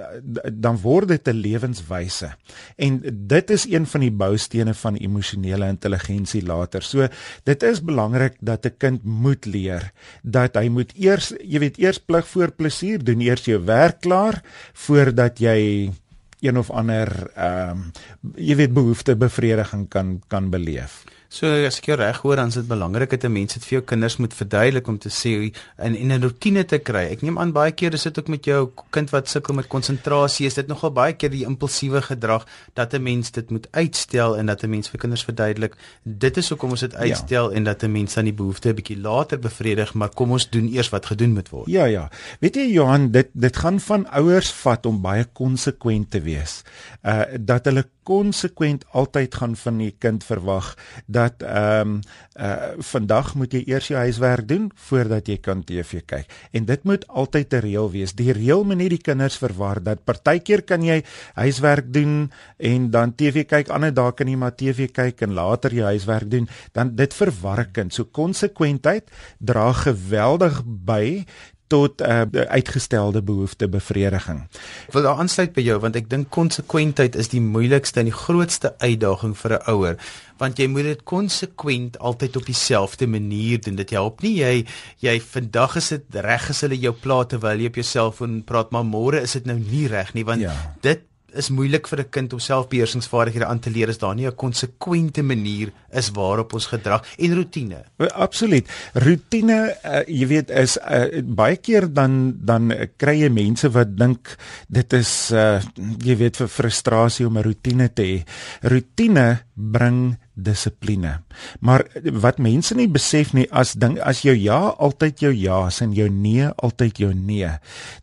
dan 0.51 0.77
word 0.81 1.07
dit 1.07 1.27
'n 1.27 1.42
lewenswyse. 1.42 2.30
En 2.76 3.02
dit 3.28 3.46
is 3.49 3.66
een 3.69 3.85
van 3.85 4.01
die 4.01 4.11
boustene 4.11 4.73
van 4.73 4.95
emosionele 4.95 5.68
intelligensie 5.68 6.44
later. 6.45 6.83
So 6.83 7.07
dit 7.44 7.63
is 7.63 7.83
belangrik 7.83 8.37
dat 8.39 8.66
'n 8.66 8.77
kind 8.77 9.04
moet 9.04 9.45
leer 9.45 9.92
dat 10.23 10.56
hy 10.56 10.68
moet 10.69 10.92
eers, 10.95 11.33
jy 11.44 11.59
weet, 11.59 11.77
eers 11.77 11.99
plig 11.99 12.27
voor 12.27 12.51
plesier 12.51 13.04
doen, 13.04 13.21
eers 13.21 13.45
jou 13.45 13.63
werk 13.66 14.01
klaar 14.01 14.42
voordat 14.73 15.39
jy 15.39 15.92
een 16.39 16.57
of 16.57 16.69
ander 16.69 17.31
ehm 17.35 17.69
um, 17.69 17.92
jy 18.35 18.56
weet 18.56 18.73
behoefte 18.73 19.16
bevrediging 19.16 19.87
kan 19.89 20.21
kan 20.27 20.49
beleef. 20.49 21.04
So 21.30 21.50
as 21.68 21.81
ek 21.81 21.90
jou 21.92 21.98
reg 22.00 22.22
hoor, 22.24 22.40
dan 22.40 22.48
is 22.48 22.56
dit 22.56 22.68
belangrik 22.68 23.12
dat 23.12 23.24
'n 23.26 23.31
mens 23.31 23.54
dit 23.54 23.64
vir 23.64 23.80
jou 23.80 23.81
kinders 23.81 24.18
moet 24.18 24.34
verduidelik 24.34 24.88
om 24.88 24.98
te 24.98 25.10
sê 25.10 25.54
in 25.78 25.96
in 25.96 26.12
'n 26.12 26.22
rotine 26.22 26.66
te 26.66 26.80
kry. 26.80 27.12
Ek 27.12 27.22
neem 27.22 27.38
aan 27.40 27.52
baie 27.52 27.72
keer 27.72 27.94
is 27.94 28.04
dit 28.04 28.19
ook 28.19 28.28
met 28.28 28.46
jou 28.46 28.72
kind 28.90 29.10
wat 29.10 29.28
sukkel 29.28 29.54
met 29.54 29.68
konsentrasie, 29.68 30.46
is 30.46 30.54
dit 30.54 30.68
nogal 30.68 30.92
baie 30.92 31.14
keer 31.14 31.30
die 31.30 31.46
impulsiewe 31.46 32.02
gedrag 32.02 32.46
dat 32.74 32.94
'n 32.94 33.04
mens 33.04 33.31
dit 33.31 33.50
moet 33.50 33.68
uitstel 33.72 34.38
en 34.38 34.46
dat 34.46 34.64
'n 34.64 34.69
mens 34.69 34.90
vir 34.90 35.00
kinders 35.00 35.24
verduidelik 35.24 35.76
dit 36.04 36.38
is 36.38 36.50
hoekom 36.50 36.69
ons 36.69 36.80
dit 36.80 36.92
ja. 36.92 36.98
uitstel 36.98 37.50
ja. 37.50 37.56
en 37.56 37.64
dat 37.64 37.84
'n 37.84 37.92
mens 37.92 38.14
dan 38.14 38.24
die 38.24 38.34
behoefte 38.34 38.69
'n 38.69 38.76
bietjie 38.76 39.00
later 39.00 39.40
bevredig, 39.40 39.94
maar 39.94 40.10
kom 40.10 40.31
ons 40.31 40.50
doen 40.50 40.74
eers 40.74 40.90
wat 40.90 41.06
gedoen 41.06 41.34
moet 41.34 41.50
word. 41.50 41.68
Ja 41.68 41.86
ja. 41.86 42.10
Weet 42.40 42.56
jy 42.56 42.72
Johan, 42.72 43.12
dit 43.12 43.28
dit 43.34 43.57
gaan 43.57 43.80
van 43.80 44.10
ouers 44.10 44.52
vat 44.52 44.86
om 44.86 45.02
baie 45.02 45.26
konsekwent 45.34 46.12
te 46.12 46.22
wees. 46.22 46.64
Uh 47.04 47.24
dat 47.40 47.66
hulle 47.66 47.86
konsekwent 48.07 48.85
altyd 48.95 49.35
gaan 49.35 49.56
van 49.59 49.81
die 49.81 49.92
kind 49.99 50.23
verwag 50.23 50.73
dat 51.06 51.44
ehm 51.44 51.97
um, 51.97 51.99
uh 52.37 52.56
vandag 52.87 53.33
moet 53.35 53.54
jy 53.54 53.64
eers 53.66 53.87
jou 53.90 53.97
huiswerk 53.99 54.47
doen 54.47 54.68
voordat 54.87 55.28
jy 55.28 55.37
kan 55.42 55.64
TV 55.66 56.04
kyk. 56.06 56.30
En 56.54 56.66
dit 56.66 56.83
moet 56.83 57.07
altyd 57.07 57.54
'n 57.54 57.64
reël 57.66 57.90
wees. 57.92 58.14
Die 58.14 58.31
reël 58.31 58.64
moet 58.64 58.78
nie 58.78 58.90
die 58.90 59.02
kinders 59.02 59.37
verwar 59.37 59.83
dat 59.83 60.06
partykeer 60.06 60.61
kan 60.61 60.83
jy 60.83 61.04
huiswerk 61.33 61.94
doen 61.94 62.31
en 62.57 62.92
dan 62.92 63.16
TV 63.16 63.45
kyk, 63.45 63.69
ander 63.69 63.94
dae 63.94 64.11
kan 64.14 64.28
jy 64.28 64.35
maar 64.35 64.56
TV 64.56 64.92
kyk 64.92 65.21
en 65.21 65.33
later 65.33 65.73
jou 65.73 65.85
huiswerk 65.85 66.30
doen. 66.30 66.47
Dan 66.71 66.95
dit 66.95 67.14
verwar 67.14 67.66
kind. 67.71 67.94
So 67.94 68.06
konsekwentheid 68.06 69.11
dra 69.40 69.73
geweldig 69.73 70.64
by 70.66 71.26
tot 71.68 72.02
uh, 72.02 72.21
uitgestelde 72.31 73.21
behoeftebevrediging. 73.21 74.44
Ek 74.88 74.94
wil 74.95 75.07
daar 75.07 75.21
aansluit 75.24 75.54
by 75.56 75.66
jou 75.66 75.80
want 75.83 76.00
ek 76.00 76.09
dink 76.12 76.30
konsekwentheid 76.33 77.18
is 77.19 77.31
die 77.33 77.44
moeilikste 77.44 78.04
en 78.04 78.12
die 78.12 78.16
grootste 78.16 78.74
uitdaging 78.83 79.36
vir 79.38 79.57
'n 79.57 79.71
ouer 79.74 79.97
want 80.38 80.59
jy 80.62 80.68
moet 80.69 80.86
dit 80.86 81.04
konsekwent 81.04 81.97
altyd 81.97 82.36
op 82.38 82.45
dieselfde 82.45 83.07
manier 83.07 83.62
doen. 83.62 83.76
Dit 83.76 83.90
help 83.90 84.21
nie 84.21 84.36
jy 84.38 84.66
jy 85.02 85.18
vandag 85.21 85.78
is 85.81 85.90
dit 85.95 86.21
reg 86.21 86.50
as 86.50 86.62
hulle 86.62 86.78
jou 86.78 86.94
pla 86.94 87.24
terwyl 87.26 87.59
jy 87.59 87.71
op 87.74 87.80
jou 87.81 87.88
selfoon 87.88 88.44
praat 88.44 88.71
maar 88.71 88.86
môre 88.86 89.21
is 89.21 89.33
dit 89.40 89.50
nou 89.50 89.57
nie 89.57 89.88
reg 89.88 90.14
nie 90.14 90.26
want 90.28 90.45
ja. 90.45 90.54
dit 90.81 91.06
is 91.36 91.50
moeilik 91.50 91.88
vir 91.88 92.00
'n 92.00 92.10
kind 92.10 92.34
om 92.34 92.40
selfbeheersingsvaardighede 92.40 93.46
aan 93.46 93.60
te 93.60 93.69
leer 93.69 93.90
as 93.90 93.98
daar 93.98 94.16
nie 94.16 94.28
'n 94.28 94.36
konsekwente 94.36 95.24
manier 95.24 95.72
is 95.92 96.12
waarop 96.12 96.54
ons 96.54 96.66
gedrag 96.66 97.04
en 97.18 97.36
rotine. 97.36 97.84
Absoluut. 97.98 98.68
Rotine, 98.94 99.76
uh, 99.84 100.04
jy 100.07 100.28
weet, 100.28 100.50
is 100.50 100.78
uh, 100.78 101.22
baie 101.22 101.57
keer 101.57 101.94
dan 101.94 102.38
dan 102.40 102.74
kry 102.98 103.22
jy 103.22 103.30
mense 103.30 103.69
wat 103.69 103.98
dink 103.98 104.38
dit 104.69 104.94
is 104.94 105.31
uh, 105.31 105.62
jy 106.04 106.16
weet 106.16 106.38
vir 106.38 106.48
frustrasie 106.48 107.28
om 107.28 107.38
'n 107.38 107.44
rotine 107.44 107.94
te 107.94 108.04
hê. 108.04 108.24
Rotine 108.62 109.44
bring 109.54 110.18
dissipline. 110.37 111.17
Maar 111.59 111.83
wat 112.21 112.37
mense 112.37 112.75
nie 112.77 112.87
besef 112.89 113.33
nie 113.33 113.47
as 113.51 113.73
ding 113.79 113.97
as 113.99 114.21
jou 114.25 114.35
ja 114.37 114.59
altyd 114.77 115.23
jou 115.25 115.31
ja 115.33 115.63
is 115.67 115.81
en 115.81 115.95
jou 115.97 116.07
nee 116.13 116.45
altyd 116.63 117.01
jou 117.01 117.11
nee, 117.13 117.49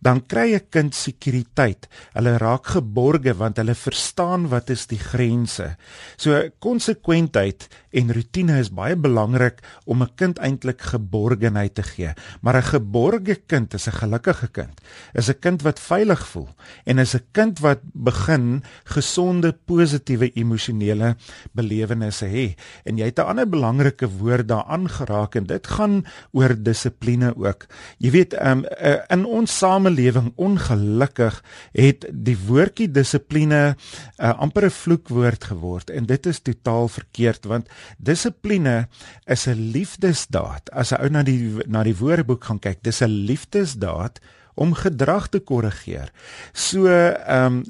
dan 0.02 0.20
kry 0.26 0.54
'n 0.54 0.66
kind 0.70 0.94
sekuriteit. 0.94 1.88
Hulle 2.14 2.38
raak 2.38 2.66
geborge 2.66 3.34
want 3.34 3.56
hulle 3.56 3.74
verstaan 3.74 4.48
wat 4.48 4.70
is 4.70 4.86
die 4.86 4.98
grense. 4.98 5.76
So 6.16 6.50
konsekwentheid 6.58 7.68
en 7.92 8.12
rotine 8.12 8.58
is 8.58 8.70
baie 8.70 8.96
belangrik 8.96 9.62
om 9.86 10.02
'n 10.02 10.14
kind 10.16 10.38
eintlik 10.38 10.82
geborgenheid 10.82 11.74
te 11.74 11.82
gee. 11.82 12.12
Maar 12.42 12.56
'n 12.56 12.70
geborge 12.74 13.34
kind 13.46 13.74
is 13.74 13.86
'n 13.86 13.98
gelukkige 14.02 14.48
kind. 14.48 14.80
Is 15.14 15.28
'n 15.28 15.38
kind 15.40 15.62
wat 15.62 15.78
veilig 15.80 16.26
voel 16.26 16.48
en 16.84 16.98
is 16.98 17.14
'n 17.14 17.26
kind 17.32 17.58
wat 17.58 17.80
begin 17.92 18.62
gesonde 18.84 19.52
positiewe 19.52 20.30
emosionele 20.34 21.16
belewennisse 21.52 22.23
hê. 22.26 22.54
En 22.84 22.98
jy 22.98 23.04
het 23.04 23.18
'n 23.18 23.28
ander 23.30 23.48
belangrike 23.48 24.08
woord 24.08 24.48
daaraan 24.48 24.88
geraak 24.88 25.34
en 25.34 25.44
dit 25.44 25.66
gaan 25.66 26.04
oor 26.32 26.54
dissipline 26.56 27.34
ook. 27.36 27.66
Jy 27.98 28.10
weet, 28.10 28.34
um, 28.40 28.64
in 29.08 29.24
ons 29.24 29.58
samelewing 29.58 30.32
ongelukkig 30.36 31.42
het 31.72 32.06
die 32.12 32.36
woordjie 32.46 32.90
dissipline 32.90 33.76
uh, 34.18 34.38
amper 34.38 34.66
'n 34.66 34.70
vloekwoord 34.70 35.44
geword 35.44 35.90
en 35.90 36.06
dit 36.06 36.26
is 36.26 36.40
totaal 36.40 36.88
verkeerd 36.88 37.44
want 37.44 37.68
dissipline 37.98 38.88
is 39.26 39.46
'n 39.46 39.70
liefdesdaad. 39.72 40.70
As 40.72 40.92
'n 40.92 41.00
ou 41.02 41.08
na 41.08 41.22
die 41.22 41.52
na 41.66 41.82
die 41.82 41.96
woordeboek 41.96 42.44
gaan 42.44 42.58
kyk, 42.58 42.82
dis 42.82 43.02
'n 43.02 43.08
liefdesdaad 43.08 44.20
om 44.54 44.74
gedrag 44.74 45.28
te 45.28 45.40
korrigeer. 45.40 46.12
So, 46.52 46.86
ehm 46.86 47.46
um, 47.46 47.64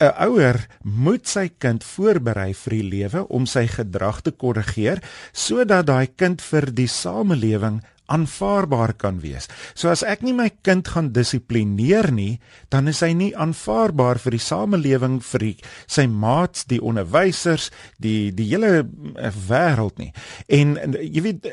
'n 0.00 0.12
ouer 0.28 0.66
moet 0.82 1.26
sy 1.28 1.48
kind 1.58 1.84
voorberei 1.84 2.52
vir 2.54 2.72
die 2.78 2.88
lewe 2.94 3.26
om 3.28 3.46
sy 3.46 3.66
gedrag 3.66 4.22
te 4.22 4.30
korrigeer 4.30 5.02
sodat 5.32 5.86
daai 5.86 6.08
kind 6.16 6.42
vir 6.42 6.70
die 6.70 6.88
samelewing 6.88 7.80
aanvaarbaar 8.06 8.94
kan 8.94 9.18
wees. 9.20 9.48
So 9.74 9.90
as 9.90 10.04
ek 10.06 10.22
nie 10.22 10.34
my 10.36 10.48
kind 10.66 10.86
gaan 10.94 11.10
dissiplineer 11.14 12.12
nie, 12.14 12.38
dan 12.70 12.86
is 12.90 13.02
hy 13.02 13.12
nie 13.18 13.32
aanvaarbaar 13.34 14.20
vir 14.22 14.36
die 14.36 14.42
samelewing, 14.42 15.18
vir 15.26 15.46
die, 15.46 15.54
sy 15.90 16.06
maats, 16.06 16.66
die 16.70 16.78
onderwysers, 16.78 17.70
die 18.02 18.30
die 18.36 18.46
hele 18.52 18.84
uh, 18.84 19.32
wêreld 19.48 19.98
nie. 19.98 20.12
En, 20.46 20.76
jy 21.02 21.24
weet 21.26 21.50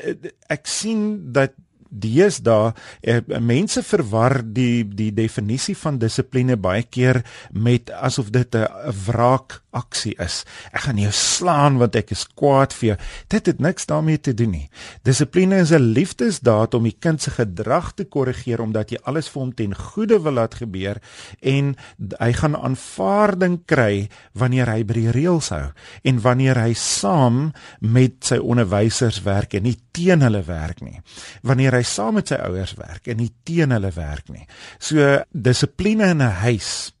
ek 0.52 0.70
sien 0.70 1.32
dat 1.34 1.56
deesdae 1.94 2.72
eh, 3.02 3.20
mense 3.40 3.82
verwar 3.82 4.40
die 4.44 4.84
die 4.84 5.10
definisie 5.14 5.76
van 5.78 5.98
dissipline 5.98 6.56
baie 6.56 6.82
keer 6.82 7.22
met 7.52 7.90
asof 7.90 8.30
dit 8.34 8.54
'n 8.54 8.66
wraak 9.06 9.62
aksie 9.74 10.14
is. 10.22 10.44
Ek 10.72 10.86
gaan 10.86 10.98
jou 10.98 11.12
slaan 11.12 11.78
want 11.78 11.96
ek 11.98 12.12
is 12.14 12.24
kwaad 12.38 12.72
vir 12.72 12.88
jou. 12.88 12.96
Dit 13.28 13.46
het 13.50 13.60
niks 13.60 13.86
daarmee 13.90 14.20
te 14.22 14.34
doen 14.34 14.50
nie. 14.54 14.68
Dissipline 15.02 15.60
is 15.60 15.72
'n 15.72 15.92
liefdesdaad 15.94 16.74
om 16.74 16.84
die 16.84 16.96
kind 16.98 17.22
se 17.22 17.30
gedrag 17.30 17.94
te 17.94 18.04
korrigeer 18.04 18.60
omdat 18.60 18.90
jy 18.90 18.98
alles 19.04 19.28
vir 19.28 19.42
hom 19.42 19.54
ten 19.54 19.74
goeie 19.74 20.18
wil 20.22 20.32
laat 20.32 20.54
gebeur 20.54 21.00
en 21.42 21.76
hy 22.18 22.32
gaan 22.32 22.56
aanvaarding 22.56 23.64
kry 23.66 24.08
wanneer 24.32 24.66
hy 24.70 24.84
by 24.84 24.94
die 24.94 25.10
reëls 25.10 25.48
hou 25.48 25.72
en 26.04 26.20
wanneer 26.20 26.58
hy 26.58 26.72
saam 26.74 27.52
met 27.80 28.24
sy 28.24 28.38
onderwysers 28.38 29.22
werk 29.22 29.54
en 29.54 29.62
nie 29.62 29.78
teen 29.94 30.24
hulle 30.26 30.42
werk 30.46 30.82
nie. 30.84 30.98
Wanneer 31.46 31.78
hy 31.78 31.84
saam 31.86 32.18
met 32.18 32.32
sy 32.32 32.40
ouers 32.42 32.74
werk 32.80 33.08
en 33.08 33.22
nie 33.22 33.30
teen 33.46 33.74
hulle 33.74 33.92
werk 33.94 34.28
nie. 34.34 34.46
So 34.78 35.22
dissipline 35.30 36.10
in 36.10 36.22
'n 36.22 36.42
huis 36.42 36.92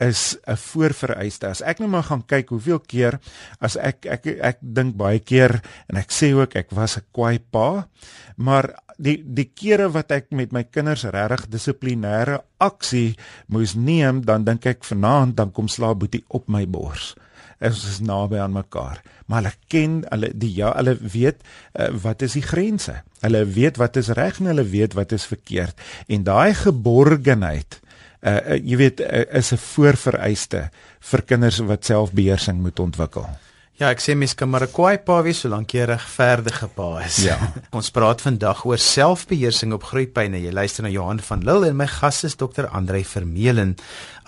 is 0.00 0.38
'n 0.46 0.56
voorvereiste. 0.56 1.46
As 1.46 1.60
ek 1.60 1.78
nou 1.78 1.88
maar 1.88 2.08
gaan 2.08 2.24
kyk 2.26 2.48
hoeveel 2.48 2.80
keer 2.80 3.20
as 3.60 3.76
ek 3.76 4.06
ek 4.06 4.26
ek, 4.26 4.38
ek 4.40 4.58
dink 4.60 4.96
baie 4.96 5.18
keer 5.20 5.60
en 5.88 5.96
ek 5.96 6.10
sê 6.10 6.32
ook 6.32 6.56
ek 6.56 6.70
was 6.72 6.96
'n 6.96 7.04
kwaai 7.12 7.38
pa, 7.38 7.86
maar 8.36 8.74
die 8.98 9.22
die 9.24 9.50
kere 9.54 9.92
wat 9.92 10.10
ek 10.10 10.32
met 10.32 10.52
my 10.52 10.64
kinders 10.64 11.04
regtig 11.04 11.48
dissiplinêre 11.48 12.40
aksie 12.58 13.16
moes 13.48 13.74
neem, 13.74 14.24
dan 14.24 14.44
dink 14.44 14.66
ek 14.66 14.84
vanaand 14.84 15.36
dan 15.36 15.52
kom 15.52 15.68
slaap 15.68 15.98
boetie 15.98 16.24
op 16.28 16.48
my 16.48 16.66
bors. 16.66 17.14
Ons 17.60 17.82
is 17.84 17.98
naby 18.00 18.38
aan 18.40 18.54
mekaar, 18.56 19.02
maar 19.28 19.42
hulle 19.42 19.52
ken 19.68 19.98
hulle 20.08 20.30
die 20.32 20.52
ja, 20.56 20.72
hulle 20.78 20.96
weet 20.96 21.42
uh, 21.76 21.90
wat 22.02 22.22
is 22.24 22.38
die 22.38 22.44
grense. 22.44 23.02
Hulle 23.20 23.44
weet 23.44 23.76
wat 23.80 23.98
is 24.00 24.08
reg 24.16 24.40
en 24.40 24.48
hulle 24.54 24.64
weet 24.64 24.96
wat 24.96 25.12
is 25.12 25.28
verkeerd. 25.28 25.76
En 26.08 26.24
daai 26.24 26.54
geborgenheid 26.56 27.80
uh, 27.80 28.32
uh 28.32 28.56
jy 28.56 28.80
weet 28.80 29.04
uh, 29.04 29.24
is 29.36 29.52
'n 29.52 29.60
voorvereiste 29.60 30.70
vir 31.12 31.22
kinders 31.22 31.60
wat 31.60 31.84
selfbeheersing 31.84 32.60
moet 32.60 32.80
ontwikkel. 32.80 33.28
Ja, 33.80 33.88
ek 33.94 34.02
sê 34.04 34.12
mens 34.12 34.34
kan 34.36 34.50
maar 34.52 34.66
'n 34.66 34.74
kwaai 34.76 34.98
pa 35.00 35.22
wees 35.24 35.38
solank 35.40 35.72
jy 35.72 35.80
'n 35.80 35.96
regverdige 35.96 36.68
pa 36.76 37.00
is. 37.00 37.24
Ja. 37.24 37.38
Ons 37.78 37.88
praat 37.88 38.20
vandag 38.20 38.66
oor 38.66 38.76
selfbeheersing 38.76 39.72
op 39.72 39.88
groeipyne. 39.88 40.36
Jy 40.36 40.52
luister 40.52 40.82
na 40.84 40.90
Johan 40.90 41.18
van 41.18 41.40
Lille 41.40 41.68
en 41.68 41.76
my 41.76 41.86
gas 41.86 42.24
is 42.24 42.36
Dr. 42.36 42.68
Andrei 42.68 43.04
Vermeulen. 43.04 43.76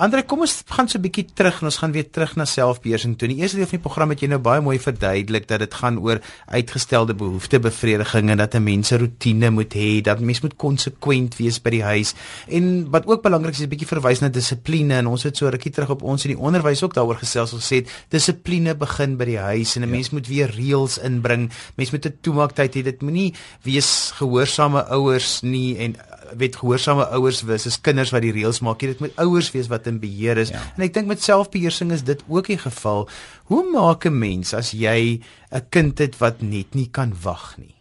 Andrei, 0.00 0.24
kom 0.24 0.40
ons 0.40 0.64
gaan 0.66 0.88
so 0.88 0.96
'n 0.96 1.02
bietjie 1.04 1.26
terug 1.34 1.60
en 1.60 1.68
ons 1.68 1.76
gaan 1.76 1.92
weer 1.92 2.08
terug 2.10 2.34
na 2.36 2.44
selfbeheersing 2.44 3.18
toe. 3.18 3.28
In 3.28 3.36
die 3.36 3.42
eerste 3.42 3.58
deel 3.58 3.66
van 3.68 3.78
die 3.78 3.86
program 3.86 4.08
het 4.08 4.20
jy 4.20 4.28
nou 4.28 4.38
baie 4.40 4.60
mooi 4.60 4.78
verduidelik 4.78 5.46
dat 5.46 5.60
dit 5.60 5.74
gaan 5.74 5.98
oor 5.98 6.18
uitgestelde 6.48 7.14
behoeftebevrediging 7.14 8.30
en 8.30 8.38
dat 8.38 8.54
'n 8.54 8.62
mens 8.64 8.90
'n 8.90 8.98
rotine 8.98 9.50
moet 9.50 9.74
hê, 9.74 10.00
dat 10.00 10.20
mens 10.20 10.40
moet 10.40 10.56
konsekwent 10.56 11.36
wees 11.36 11.60
by 11.60 11.70
die 11.70 11.82
huis. 11.82 12.14
En 12.48 12.90
wat 12.90 13.06
ook 13.06 13.22
belangrik 13.22 13.52
is, 13.52 13.60
is 13.60 13.66
'n 13.66 13.68
bietjie 13.68 13.86
verwys 13.86 14.20
na 14.20 14.28
dissipline 14.28 14.94
en 14.94 15.06
ons 15.06 15.22
het 15.22 15.36
so 15.36 15.48
rukkie 15.48 15.72
terug 15.72 15.90
op 15.90 16.02
ons 16.02 16.24
in 16.24 16.30
die 16.30 16.40
onderwys 16.40 16.82
ook 16.82 16.94
daaroor 16.94 17.20
gesels 17.20 17.52
gesê 17.52 17.86
dissipline 18.08 18.74
begin 18.74 19.16
by 19.16 19.24
die 19.24 19.41
huis 19.42 19.76
en 19.76 19.82
'n 19.82 19.88
ja. 19.88 19.90
mens 19.90 20.10
moet 20.10 20.26
weer 20.26 20.50
reëls 20.50 20.98
inbring. 20.98 21.50
Mens 21.76 21.90
moet 21.90 22.06
'n 22.06 22.18
toemaaktyd 22.20 22.74
hê. 22.74 22.82
Dit 22.82 23.02
moenie 23.02 23.34
wees 23.62 24.12
gehoorsame 24.14 24.86
ouers 24.88 25.40
nie 25.42 25.76
en 25.78 25.96
weet 26.36 26.56
gehoorsame 26.56 27.06
ouers 27.12 27.42
wees 27.42 27.66
as 27.66 27.80
kinders 27.80 28.10
wat 28.10 28.22
die 28.22 28.32
reëls 28.32 28.60
maak. 28.60 28.80
Dit 28.80 29.00
moet 29.00 29.16
ouers 29.16 29.50
wees 29.52 29.68
wat 29.68 29.86
in 29.86 30.00
beheer 30.00 30.36
is. 30.36 30.48
Ja. 30.48 30.62
En 30.76 30.82
ek 30.82 30.94
dink 30.94 31.06
met 31.06 31.22
selfbeheersing 31.22 31.92
is 31.92 32.04
dit 32.04 32.22
ook 32.28 32.46
die 32.46 32.58
geval. 32.58 33.08
Hoe 33.50 33.64
maak 33.70 34.06
'n 34.06 34.18
mens 34.18 34.54
as 34.54 34.70
jy 34.72 35.20
'n 35.50 35.66
kind 35.70 35.98
het 35.98 36.18
wat 36.18 36.42
net 36.42 36.74
nie 36.74 36.88
kan 36.90 37.14
wag 37.22 37.56
nie? 37.58 37.74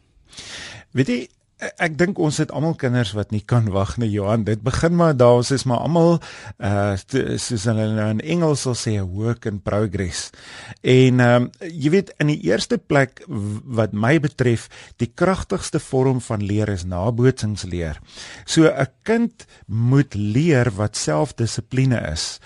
Weet 0.91 1.07
jy 1.07 1.27
ek 1.61 1.97
dink 1.97 2.19
ons 2.19 2.37
het 2.41 2.51
almal 2.51 2.73
kinders 2.79 3.13
wat 3.13 3.31
nie 3.31 3.43
kan 3.45 3.69
wag 3.73 3.97
nie 4.01 4.09
Johan. 4.09 4.45
Dit 4.47 4.63
begin 4.65 4.95
maar 4.97 5.13
daar 5.17 5.41
ons 5.41 5.51
is 5.51 5.65
maar 5.69 5.83
almal 5.85 6.19
uh 6.59 6.95
soos 6.97 7.65
hulle 7.69 7.87
nou 7.95 8.09
in 8.15 8.23
Engels 8.35 8.65
sal 8.65 8.75
sê 8.77 8.97
a 8.99 9.05
work 9.05 9.45
in 9.45 9.61
progress. 9.61 10.29
En 10.81 11.19
um, 11.19 11.49
jy 11.61 11.93
weet 11.93 12.13
in 12.19 12.31
die 12.33 12.39
eerste 12.49 12.77
plek 12.77 13.21
wat 13.27 13.93
my 13.93 14.17
betref 14.19 14.67
die 15.01 15.11
kragtigste 15.13 15.79
vorm 15.79 16.21
van 16.21 16.43
leer 16.45 16.69
is 16.73 16.85
nabotsingsleer 16.85 18.01
so 18.45 18.67
'n 18.67 18.87
kind 19.03 19.45
moet 19.67 20.15
leer 20.15 20.71
wat 20.75 20.97
selfdissipline 20.97 21.99
is 22.11 22.39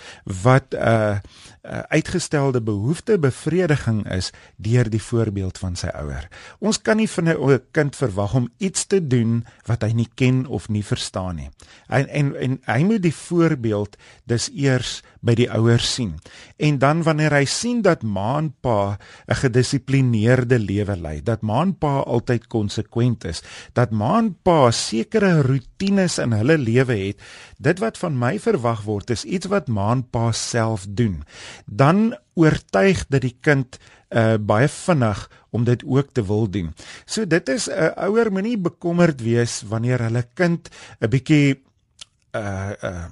wat 0.44 0.74
'n 0.74 0.78
uh, 0.78 1.18
uh, 1.66 1.80
uitgestelde 1.90 2.62
behoeftebevrediging 2.62 4.06
is 4.12 4.32
deur 4.56 4.90
die 4.90 5.02
voorbeeld 5.02 5.58
van 5.58 5.76
sy 5.76 5.90
ouer. 5.94 6.28
Ons 6.60 6.82
kan 6.82 6.98
nie 6.98 7.10
van 7.10 7.30
'n 7.30 7.62
kind 7.72 7.96
verwag 7.96 8.34
om 8.34 8.50
iets 8.58 8.86
te 8.86 9.08
doen 9.08 9.46
wat 9.66 9.82
hy 9.82 9.92
nie 9.92 10.10
ken 10.16 10.46
of 10.46 10.70
nie 10.70 10.86
verstaan 10.86 11.36
nie. 11.36 11.50
En 11.88 12.08
en, 12.08 12.36
en 12.36 12.62
hy 12.66 12.84
moet 12.84 13.02
die 13.02 13.16
voorbeeld 13.16 13.98
dus 14.24 14.50
eers 14.54 15.04
by 15.26 15.34
die 15.34 15.50
ouers 15.52 15.88
sien. 15.98 16.14
En 16.58 16.78
dan 16.80 17.04
wanneer 17.04 17.34
hy 17.34 17.46
sien 17.50 17.82
dat 17.82 18.04
ma 18.04 18.38
en 18.38 18.54
pa 18.62 18.98
'n 19.28 19.36
gedissiplineerde 19.42 20.60
lewe 20.60 20.96
lei, 20.96 21.22
dat 21.22 21.42
ma 21.42 21.62
en 21.62 21.74
pa 21.74 22.06
altyd 22.06 22.48
konsekwent 22.48 23.26
is, 23.26 23.42
dat 23.74 23.92
ma 23.92 24.18
en 24.18 24.36
pa 24.44 24.72
sekere 24.72 25.42
rotines 25.42 26.18
in 26.18 26.32
hulle 26.32 26.58
lewe 26.58 26.96
het, 26.96 27.18
dit 27.58 27.80
wat 27.80 27.98
van 27.98 28.18
my 28.18 28.40
verwag 28.40 28.84
word 28.84 29.10
is 29.10 29.26
iets 29.26 29.48
wat 29.48 29.68
ma 29.68 29.92
en 29.92 30.04
pa 30.04 30.32
self 30.32 30.86
doen 30.90 31.24
dan 31.66 32.16
oortuig 32.34 33.06
dat 33.10 33.24
die 33.26 33.36
kind 33.42 33.80
uh 34.16 34.38
baie 34.40 34.68
vinnig 34.70 35.26
om 35.56 35.64
dit 35.66 35.82
ook 35.84 36.12
te 36.14 36.24
wil 36.26 36.50
doen. 36.52 36.74
So 37.06 37.26
dit 37.26 37.50
is 37.50 37.68
'n 37.70 37.72
uh, 37.72 38.08
ouer 38.08 38.32
moenie 38.32 38.58
bekommerd 38.58 39.22
wees 39.22 39.64
wanneer 39.68 40.00
hulle 40.00 40.24
kind 40.34 40.70
'n 41.02 41.10
bietjie 41.10 41.64
uh 42.36 42.72
uh 42.84 43.06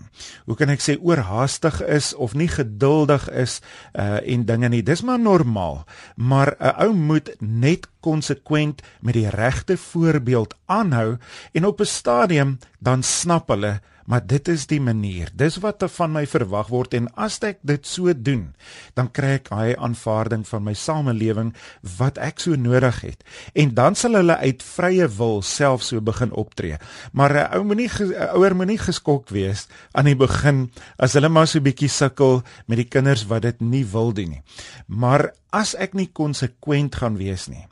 hoe 0.46 0.56
kan 0.60 0.70
ek 0.70 0.84
sê 0.84 0.98
oorhaastig 1.00 1.80
is 1.88 2.13
of 2.13 2.36
nie 2.36 2.50
geduldig 2.51 3.30
is 3.32 3.62
uh 3.96 4.20
en 4.22 4.46
dinge 4.46 4.70
nie. 4.70 4.84
Dis 4.84 5.01
maar 5.01 5.20
normaal. 5.20 5.84
Maar 6.15 6.56
'n 6.60 6.75
ou 6.86 6.94
moet 6.94 7.36
net 7.39 7.88
konsekwent 8.00 8.82
met 9.00 9.13
die 9.13 9.30
regte 9.30 9.77
voorbeeld 9.77 10.56
aanhou 10.65 11.18
en 11.53 11.65
op 11.65 11.80
'n 11.80 11.86
stadium 11.86 12.60
dan 12.80 13.03
snap 13.03 13.48
hulle 13.48 13.80
maar 14.05 14.25
dit 14.27 14.48
is 14.48 14.65
die 14.67 14.81
manier. 14.81 15.31
Dis 15.36 15.60
wat 15.63 15.83
van 15.95 16.12
my 16.15 16.25
verwag 16.29 16.69
word 16.72 16.93
en 16.98 17.10
as 17.19 17.39
ek 17.43 17.60
dit 17.62 17.86
so 17.88 18.13
doen, 18.13 18.53
dan 18.98 19.10
kry 19.12 19.38
ek 19.39 19.50
hy 19.53 19.74
aanvaarding 19.75 20.45
van 20.48 20.63
my 20.63 20.74
samelewing 20.77 21.53
wat 21.98 22.19
ek 22.22 22.43
so 22.43 22.55
nodig 22.60 23.01
het. 23.03 23.24
En 23.55 23.74
dan 23.75 23.95
sal 24.00 24.19
hulle 24.19 24.38
uit 24.38 24.63
vrye 24.63 25.07
wil 25.17 25.41
self 25.41 25.83
so 25.83 26.01
begin 26.01 26.31
optree. 26.31 26.77
Maar 27.12 27.33
'n 27.33 27.57
ou 27.57 27.63
moenie 27.63 27.89
ouer 28.33 28.55
moenie 28.55 28.77
geskok 28.77 29.29
wees 29.29 29.67
aan 29.93 30.05
die 30.05 30.15
begin 30.15 30.72
as 30.98 31.13
hulle 31.13 31.29
maar 31.29 31.48
so 31.48 31.60
bietjie 31.60 31.89
sukkel 31.89 32.43
met 32.67 32.77
die 32.77 32.89
kinders 32.89 33.27
wat 33.27 33.41
dit 33.41 33.62
nie 33.62 33.86
wil 33.86 34.13
doen 34.13 34.29
nie. 34.29 34.43
Maar 34.88 35.33
as 35.51 35.75
ek 35.75 35.93
nie 35.93 36.10
konsekwent 36.13 36.95
gaan 36.95 37.17
wees 37.17 37.48
nie, 37.48 37.67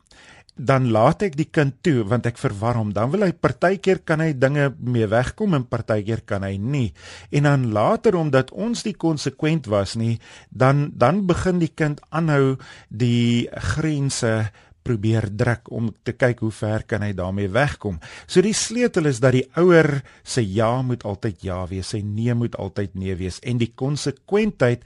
dan 0.56 0.90
laat 0.92 1.24
ek 1.26 1.38
die 1.40 1.48
kind 1.50 1.78
toe 1.86 2.04
want 2.08 2.28
ek 2.30 2.40
verwar 2.42 2.78
hom. 2.80 2.92
Dan 2.94 3.12
wil 3.14 3.26
hy 3.26 3.32
partykeer 3.34 4.04
kan 4.08 4.24
hy 4.24 4.34
dinge 4.38 4.72
mee 4.78 5.08
wegkom 5.10 5.56
en 5.58 5.68
partykeer 5.70 6.26
kan 6.28 6.46
hy 6.46 6.58
nie. 6.60 6.90
En 7.32 7.48
dan 7.50 7.70
later 7.74 8.18
omdat 8.20 8.52
ons 8.52 8.84
die 8.86 8.96
konsekwent 8.96 9.70
was 9.72 9.96
nie, 10.00 10.20
dan 10.50 10.92
dan 10.96 11.26
begin 11.30 11.62
die 11.62 11.72
kind 11.72 12.02
aanhou 12.12 12.58
die 12.90 13.48
grense 13.74 14.52
probeer 14.82 15.28
druk 15.38 15.70
om 15.70 15.92
te 16.04 16.16
kyk 16.18 16.42
hoe 16.42 16.54
ver 16.54 16.86
kan 16.90 17.06
hy 17.06 17.12
daarmee 17.14 17.52
wegkom. 17.54 18.00
So 18.26 18.42
die 18.42 18.56
sleutel 18.58 19.12
is 19.12 19.22
dat 19.22 19.38
die 19.38 19.46
ouer 19.62 20.02
se 20.24 20.42
ja 20.42 20.82
moet 20.82 21.06
altyd 21.06 21.46
ja 21.46 21.62
wees, 21.70 21.94
sy 21.94 22.02
nee 22.02 22.34
moet 22.34 22.58
altyd 22.58 22.98
nee 22.98 23.16
wees 23.20 23.40
en 23.46 23.62
die 23.62 23.72
konsekwentheid 23.78 24.84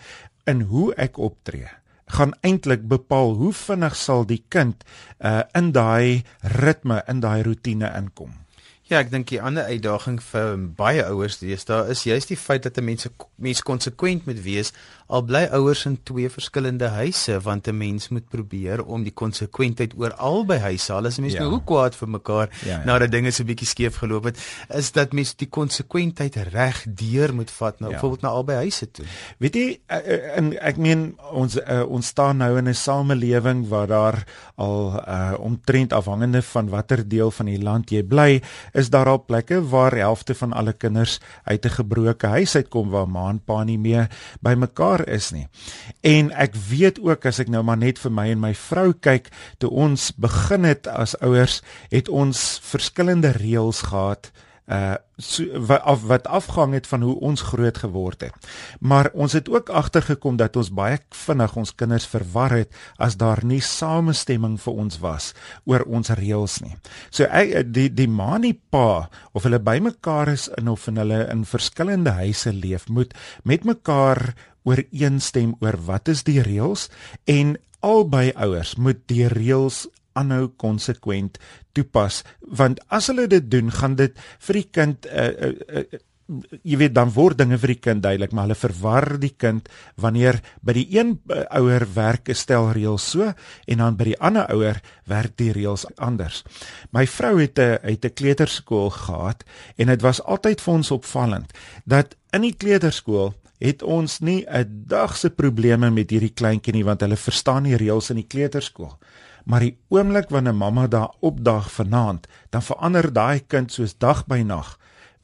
in 0.51 0.67
hoe 0.69 0.91
ek 0.99 1.17
optree 1.17 1.71
gaan 2.05 2.33
eintlik 2.41 2.87
bepaal 2.87 3.33
hoe 3.39 3.53
vinnig 3.53 3.95
sal 3.95 4.25
die 4.25 4.43
kind 4.49 4.83
uh 5.19 5.41
in 5.57 5.71
daai 5.71 6.23
ritme, 6.41 7.01
in 7.07 7.19
daai 7.19 7.43
rotine 7.43 7.89
inkom. 7.97 8.44
Ja, 8.85 8.99
ek 9.01 9.09
dink 9.09 9.31
die 9.31 9.39
ander 9.41 9.65
uitdaging 9.65 10.19
vir 10.21 10.59
baie 10.77 11.01
ouers 11.09 11.39
deesdae 11.41 11.87
is 11.89 12.03
juist 12.05 12.29
die 12.29 12.37
feit 12.37 12.67
dat 12.67 12.77
'n 12.77 12.85
mens 12.85 13.07
mens 13.41 13.61
konsekwent 13.65 14.27
moet 14.27 14.43
wees 14.45 14.73
al 15.07 15.21
bly 15.21 15.43
ouers 15.53 15.85
in 15.85 15.97
twee 16.03 16.29
verskillende 16.29 16.87
huise 16.93 17.39
want 17.41 17.67
'n 17.67 17.77
mens 17.77 18.09
moet 18.09 18.29
probeer 18.29 18.83
om 18.83 19.03
die 19.03 19.13
konsekwentheid 19.13 19.93
oor 19.97 20.13
albei 20.13 20.57
huise 20.59 20.93
al 20.93 21.05
is 21.05 21.17
mense 21.17 21.37
ja. 21.37 21.41
nou 21.41 21.51
hoe 21.51 21.63
kwaad 21.63 21.95
vir 21.95 22.09
mekaar 22.09 22.49
ja, 22.61 22.69
ja. 22.69 22.83
nadat 22.85 23.11
dinge 23.11 23.31
so 23.31 23.43
bietjie 23.43 23.67
skeef 23.67 23.95
geloop 23.97 24.23
het 24.23 24.37
is 24.69 24.91
dat 24.91 25.13
mens 25.13 25.35
die 25.35 25.49
konsekwentheid 25.49 26.35
reg 26.35 26.85
deur 26.85 27.33
moet 27.33 27.51
vat 27.51 27.79
nou 27.79 27.91
ja. 27.91 27.97
byvoorbeeld 27.97 28.21
na 28.21 28.29
albei 28.29 28.55
huise 28.55 28.91
toe. 28.91 29.05
Weet 29.37 29.55
jy 29.55 29.79
en 29.87 30.51
eh, 30.51 30.57
eh, 30.57 30.67
ek 30.67 30.77
meen 30.77 31.17
ons 31.31 31.57
uh, 31.57 31.83
ons 31.89 32.07
staan 32.07 32.37
nou 32.37 32.57
in 32.57 32.69
'n 32.69 32.73
samelewing 32.73 33.67
waar 33.67 33.87
daar 33.87 34.23
al 34.55 34.93
uh, 35.07 35.33
omtrent 35.39 35.93
afhangende 35.93 36.41
van 36.41 36.69
watter 36.69 37.07
deel 37.07 37.31
van 37.31 37.45
die 37.45 37.61
land 37.61 37.89
jy 37.89 38.03
bly 38.03 38.41
is 38.75 38.91
daar 38.93 39.09
al 39.09 39.23
plekke 39.25 39.61
waar 39.71 39.95
helfte 39.95 40.35
van 40.35 40.53
alle 40.53 40.73
kinders 40.73 41.19
uit 41.43 41.65
'n 41.65 41.75
gebroke 41.79 42.27
huis 42.27 42.55
uitkom 42.55 42.89
waar 42.89 43.07
ma 43.07 43.29
en 43.29 43.39
pa 43.39 43.63
nie 43.63 43.77
meer 43.77 44.09
by 44.41 44.53
mekaar 44.53 45.07
is 45.07 45.31
nie. 45.31 45.47
En 46.01 46.31
ek 46.31 46.55
weet 46.55 46.99
ook 46.99 47.25
as 47.25 47.39
ek 47.39 47.47
nou 47.47 47.63
maar 47.63 47.77
net 47.77 47.99
vir 47.99 48.11
my 48.11 48.29
en 48.29 48.39
my 48.39 48.53
vrou 48.53 48.93
kyk, 48.93 49.29
toe 49.57 49.69
ons 49.69 50.11
begin 50.11 50.63
het 50.63 50.87
as 50.87 51.15
ouers, 51.21 51.61
het 51.89 52.09
ons 52.09 52.59
verskillende 52.63 53.31
reëls 53.31 53.81
gehad 53.81 54.31
uh 54.65 54.95
so, 55.17 55.45
wat 55.67 55.81
af 55.81 56.01
wat 56.09 56.27
afgehang 56.27 56.73
het 56.73 56.87
van 56.87 57.01
hoe 57.01 57.15
ons 57.19 57.41
groot 57.41 57.77
geword 57.77 58.21
het. 58.21 58.47
Maar 58.79 59.09
ons 59.13 59.33
het 59.33 59.49
ook 59.49 59.69
agtergekom 59.69 60.35
dat 60.35 60.55
ons 60.55 60.73
baie 60.73 60.97
vinnig 61.09 61.55
ons 61.55 61.75
kinders 61.75 62.07
verwar 62.07 62.51
het 62.51 62.73
as 62.97 63.15
daar 63.15 63.45
nie 63.45 63.61
samestemming 63.61 64.57
vir 64.61 64.73
ons 64.73 64.99
was 64.99 65.33
oor 65.63 65.85
ons 65.87 66.09
reëls 66.09 66.59
nie. 66.65 66.75
So 67.09 67.29
ek 67.29 67.71
die 67.73 67.87
die 67.93 68.09
ma 68.09 68.35
en 68.35 68.49
pa 68.69 69.07
of 69.31 69.45
hulle 69.45 69.61
bymekaar 69.61 70.33
is 70.33 70.49
in 70.57 70.67
of 70.67 70.87
in 70.87 70.97
hulle 70.97 71.27
in 71.31 71.45
verskillende 71.45 72.17
huise 72.17 72.51
leef, 72.53 72.89
moet 72.89 73.13
met 73.43 73.63
mekaar 73.63 74.33
ooreenstem 74.65 75.55
oor 75.61 75.77
wat 75.85 76.09
is 76.11 76.25
die 76.25 76.41
reëls 76.41 76.89
en 77.29 77.55
albei 77.85 78.31
ouers 78.33 78.75
moet 78.81 79.05
die 79.07 79.27
reëls 79.29 79.85
aanhou 80.15 80.49
konsekwent 80.57 81.39
toepas 81.73 82.23
want 82.61 82.81
as 82.87 83.07
hulle 83.11 83.27
dit 83.27 83.51
doen 83.51 83.71
gaan 83.71 83.95
dit 83.95 84.13
vir 84.47 84.61
die 84.61 84.67
kind 84.79 85.07
uh, 85.11 85.31
uh, 85.49 85.53
uh, 85.83 86.03
jy 86.65 86.77
weet 86.81 86.93
dan 86.95 87.11
word 87.13 87.37
dinge 87.37 87.57
vir 87.61 87.75
die 87.75 87.81
kind 87.87 88.01
duidelik 88.01 88.33
maar 88.33 88.47
hulle 88.47 88.57
verwar 88.57 89.05
die 89.21 89.33
kind 89.37 89.69
wanneer 90.01 90.39
by 90.65 90.73
die 90.73 90.87
een 90.97 91.13
ouer 91.29 91.85
werk 91.93 92.29
'n 92.29 92.35
stel 92.35 92.71
reëls 92.73 93.05
so 93.13 93.33
en 93.67 93.77
dan 93.77 93.95
by 93.95 94.09
die 94.09 94.19
ander 94.19 94.49
ouer 94.49 94.81
werk 95.05 95.37
die 95.37 95.51
reëls 95.53 95.85
anders. 95.97 96.43
My 96.91 97.05
vrou 97.05 97.37
het 97.39 97.59
'n 97.59 97.79
het 97.83 98.05
'n 98.05 98.13
kleuterskool 98.13 98.89
gehad 98.89 99.43
en 99.77 99.87
dit 99.87 100.01
was 100.01 100.23
altyd 100.23 100.61
vir 100.61 100.73
ons 100.73 100.91
opvallend 100.91 101.53
dat 101.85 102.15
in 102.33 102.41
die 102.41 102.57
kleuterskool 102.57 103.33
het 103.59 103.83
ons 103.83 104.19
nie 104.19 104.45
'n 104.49 104.83
dag 104.87 105.17
se 105.17 105.29
probleme 105.29 105.91
met 105.91 106.09
hierdie 106.09 106.33
kleintjie 106.33 106.73
nie 106.73 106.83
want 106.83 107.01
hulle 107.01 107.17
verstaan 107.17 107.63
die 107.63 107.77
reëls 107.77 108.09
in 108.09 108.15
die 108.15 108.27
kleuterskool. 108.27 108.97
Maar 109.45 109.67
die 109.67 109.75
oomblik 109.93 110.31
wanneer 110.33 110.55
mamma 110.57 110.87
daar 110.87 111.13
opdag 111.21 111.69
vanaand, 111.71 112.27
dan 112.49 112.65
verander 112.65 113.11
daai 113.13 113.45
kind 113.47 113.71
soos 113.71 113.93
dag 113.97 114.25
by 114.29 114.41
nag. 114.45 114.75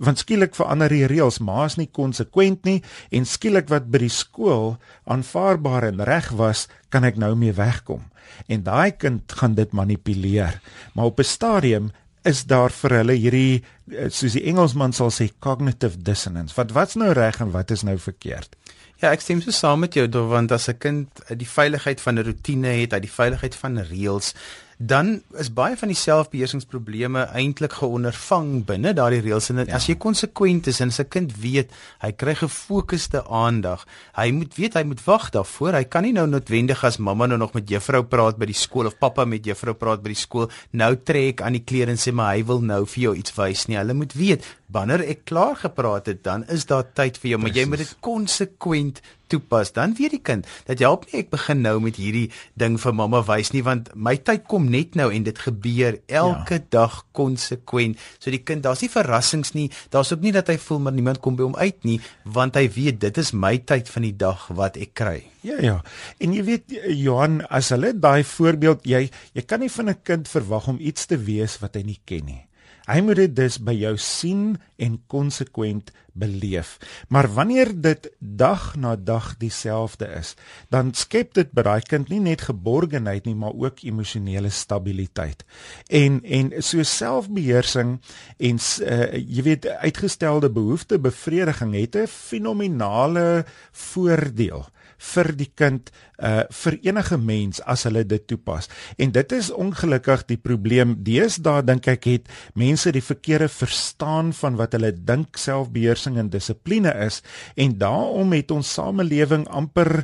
Want 0.01 0.21
skielik 0.21 0.55
verander 0.57 0.89
die 0.89 1.05
reëls, 1.10 1.39
ma's 1.45 1.77
nie 1.77 1.89
konsekwent 1.93 2.65
nie 2.65 2.79
en 3.13 3.25
skielik 3.29 3.69
wat 3.69 3.89
by 3.93 4.01
die 4.05 4.13
skool 4.13 4.75
aanvaarbaar 5.05 5.91
en 5.91 6.05
reg 6.05 6.31
was, 6.38 6.67
kan 6.89 7.05
ek 7.05 7.19
nou 7.21 7.36
mee 7.38 7.53
wegkom. 7.53 8.07
En 8.49 8.63
daai 8.65 8.97
kind 8.97 9.31
gaan 9.38 9.57
dit 9.57 9.73
manipuleer. 9.73 10.62
Maar 10.93 11.05
op 11.05 11.19
'n 11.19 11.23
stadium 11.23 11.91
is 12.23 12.43
daar 12.45 12.71
vir 12.71 12.97
hulle 12.99 13.13
hierdie 13.17 13.63
eh, 13.91 14.10
soos 14.10 14.38
die 14.38 14.45
Engelsman 14.49 14.93
sal 14.93 15.10
sê 15.10 15.29
cognitive 15.39 15.97
dissonance. 15.97 16.55
Wat 16.55 16.71
wat's 16.71 16.95
nou 16.95 17.12
reg 17.17 17.41
en 17.41 17.51
wat 17.51 17.71
is 17.71 17.84
nou 17.84 17.97
verkeerd? 17.97 18.55
Ja, 19.01 19.09
ek 19.09 19.23
stem 19.25 19.39
so 19.41 19.49
saam 19.49 19.79
met 19.81 19.95
jou, 19.97 20.05
want 20.29 20.51
as 20.53 20.69
'n 20.69 20.77
kind 20.77 21.21
die 21.33 21.47
veiligheid 21.49 22.01
van 22.01 22.19
'n 22.19 22.25
rotine 22.25 22.67
het, 22.67 22.93
hy 22.93 22.99
die 22.99 23.09
veiligheid 23.09 23.55
van 23.55 23.79
reëls, 23.81 24.33
dan 24.82 25.22
is 25.38 25.52
baie 25.54 25.76
van 25.78 25.91
die 25.91 25.98
selfbeheersingsprobleme 25.98 27.28
eintlik 27.38 27.76
geondervang 27.78 28.63
binne 28.65 28.94
daardie 28.98 29.22
reëls 29.22 29.52
en 29.54 29.62
ja. 29.62 29.67
as 29.78 29.86
jy 29.89 29.96
konsekwent 30.02 30.67
is 30.72 30.82
en 30.82 30.89
'n 30.89 31.08
kind 31.10 31.36
weet 31.38 31.70
hy 32.02 32.12
kry 32.12 32.36
gefokusde 32.36 33.22
aandag 33.28 33.86
hy 34.17 34.32
moet 34.32 34.56
weet 34.58 34.74
hy 34.74 34.84
moet 34.84 35.04
wag 35.06 35.30
daarvoor 35.30 35.74
hy 35.74 35.84
kan 35.84 36.04
nie 36.04 36.13
nou 36.13 36.28
noodwendig 36.28 36.84
as 36.84 36.98
mamma 36.98 37.28
nou 37.28 37.38
nog 37.38 37.54
met 37.54 37.70
juffrou 37.70 38.04
praat 38.04 38.38
by 38.38 38.46
die 38.46 38.58
skool 38.58 38.88
of 38.88 38.98
pappa 38.98 39.26
met 39.26 39.46
juffrou 39.46 39.74
praat 39.74 40.02
by 40.02 40.10
die 40.10 40.24
skool 40.24 40.50
nou 40.72 40.96
trek 40.96 41.41
aan 41.41 41.54
die 41.54 41.63
klere 41.63 41.91
en 41.91 42.02
sê 42.02 42.12
maar 42.12 42.36
hy 42.36 42.44
wil 42.44 42.62
nou 42.62 42.86
vir 42.86 43.04
jou 43.04 43.15
iets 43.15 43.38
wys 43.38 43.67
nie 43.67 43.78
hulle 43.78 43.94
moet 43.94 44.13
weet 44.13 44.46
wanneer 44.72 45.04
ek 45.04 45.26
klaar 45.26 45.56
gepraat 45.56 46.08
het 46.08 46.24
dan 46.24 46.44
is 46.50 46.65
daar 46.65 46.88
tyd 46.94 47.17
vir 47.17 47.36
jou 47.36 47.39
Precies. 47.39 47.56
maar 47.56 47.62
jy 47.62 47.70
moet 47.70 47.84
dit 47.84 47.96
konsekwent 48.00 49.02
toepas, 49.32 49.74
dan 49.76 49.96
weet 49.98 50.17
die 50.17 50.24
kind 50.24 50.48
dat 50.67 50.82
help 50.84 51.08
nie 51.10 51.22
ek 51.22 51.32
begin 51.34 51.63
nou 51.65 51.78
met 51.84 51.98
hierdie 52.00 52.28
ding 52.60 52.78
vir 52.82 52.96
mamma 52.98 53.22
wys 53.28 53.54
nie 53.56 53.63
want 53.65 53.91
my 53.96 54.17
tyd 54.20 54.46
kom 54.52 54.70
net 54.74 54.98
nou 55.00 55.10
en 55.13 55.26
dit 55.28 55.44
gebeur 55.46 56.00
elke 56.08 56.60
ja. 56.60 56.65
dag 56.72 57.00
konsekwent. 57.17 58.00
So 58.20 58.34
die 58.34 58.44
kind, 58.44 58.63
daar's 58.65 58.84
nie 58.84 58.91
verrassings 58.91 59.54
nie. 59.58 59.70
Daar's 59.94 60.12
ook 60.13 60.24
nie 60.24 60.34
dat 60.36 60.50
hy 60.52 60.58
voel 60.62 60.84
maar 60.86 60.96
niemand 60.96 61.22
kom 61.24 61.38
by 61.39 61.48
hom 61.48 61.58
uit 61.58 61.80
nie 61.88 62.00
want 62.26 62.60
hy 62.60 62.67
weet 62.72 63.02
dit 63.02 63.17
is 63.22 63.34
my 63.34 63.58
tyd 63.67 63.89
van 63.91 64.08
die 64.08 64.15
dag 64.15 64.48
wat 64.58 64.78
ek 64.82 64.96
kry. 64.98 65.17
Ja 65.46 65.58
ja. 65.62 65.80
En 66.22 66.36
jy 66.36 66.46
weet 66.46 66.78
Johan, 67.02 67.41
as 67.50 67.72
hulle 67.74 67.94
daai 67.98 68.22
voorbeeld 68.28 68.86
jy 68.86 69.08
jy 69.34 69.44
kan 69.48 69.63
nie 69.63 69.72
van 69.72 69.89
'n 69.89 70.02
kind 70.04 70.28
verwag 70.28 70.67
om 70.67 70.80
iets 70.80 71.06
te 71.08 71.17
wees 71.17 71.60
wat 71.62 71.76
hy 71.76 71.84
nie 71.84 72.00
ken 72.06 72.26
nie. 72.26 72.44
Hy 72.89 72.99
moet 73.05 73.15
dit 73.15 73.36
dus 73.36 73.60
by 73.62 73.73
jou 73.77 73.93
sien 73.97 74.57
en 74.81 74.97
konsekwent 75.07 75.91
beleef. 76.13 76.77
Maar 77.07 77.29
wanneer 77.34 77.71
dit 77.81 78.10
dag 78.19 78.75
na 78.75 78.95
dag 78.95 79.38
dieselfde 79.38 80.07
is, 80.19 80.34
dan 80.69 80.93
skep 80.93 81.34
dit 81.34 81.51
by 81.55 81.63
daai 81.67 81.81
kind 81.88 82.10
nie 82.12 82.19
net 82.19 82.41
geborgenheid 82.49 83.25
nie, 83.25 83.36
maar 83.36 83.55
ook 83.55 83.84
emosionele 83.88 84.49
stabiliteit. 84.49 85.45
En 85.88 86.19
en 86.23 86.51
so 86.60 86.84
selfbeheersing 86.84 87.99
en 88.38 88.60
uh, 88.60 89.13
jy 89.15 89.45
weet 89.47 89.67
uitgestelde 89.67 90.51
behoeftebevrediging 90.51 91.75
het 91.79 91.95
'n 91.95 92.07
fenominale 92.07 93.45
voordeel 93.71 94.65
vir 95.01 95.31
die 95.37 95.49
kind 95.57 95.91
uh 96.21 96.43
vir 96.53 96.77
enige 96.85 97.17
mens 97.17 97.61
as 97.65 97.85
hulle 97.87 98.03
dit 98.05 98.25
toepas. 98.29 98.69
En 99.01 99.11
dit 99.11 99.31
is 99.37 99.51
ongelukkig 99.51 100.25
die 100.29 100.37
probleem. 100.37 100.95
Deesdae 101.03 101.63
dink 101.65 101.87
ek 101.89 102.05
het 102.09 102.29
mense 102.55 102.91
die 102.93 103.03
verkeerde 103.03 103.49
verstaan 103.49 104.31
van 104.37 104.59
wat 104.59 104.77
hulle 104.77 104.93
dink 104.93 105.39
selfbeheersing 105.41 106.19
en 106.21 106.29
dissipline 106.29 106.93
is 107.05 107.21
en 107.55 107.77
daarom 107.81 108.37
het 108.37 108.51
ons 108.51 108.75
samelewing 108.77 109.47
amper 109.49 110.03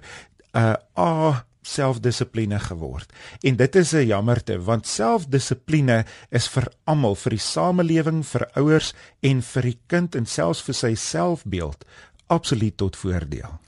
uh 0.57 0.73
a 0.97 1.43
selfdissipline 1.67 2.59
geword. 2.63 3.11
En 3.43 3.55
dit 3.55 3.75
is 3.75 3.91
'n 3.93 4.07
jammerte 4.07 4.59
want 4.63 4.87
selfdissipline 4.87 6.05
is 6.31 6.47
vir 6.47 6.71
almal, 6.85 7.15
vir 7.15 7.29
die 7.29 7.45
samelewing, 7.53 8.23
vir 8.25 8.49
ouers 8.55 8.93
en 9.21 9.41
vir 9.41 9.61
die 9.61 9.79
kind 9.87 10.15
en 10.15 10.25
selfs 10.25 10.61
vir 10.61 10.73
sy 10.73 10.95
selfbeeld 10.95 11.85
absoluut 12.27 12.77
tot 12.77 12.95
voordeel. 12.95 13.59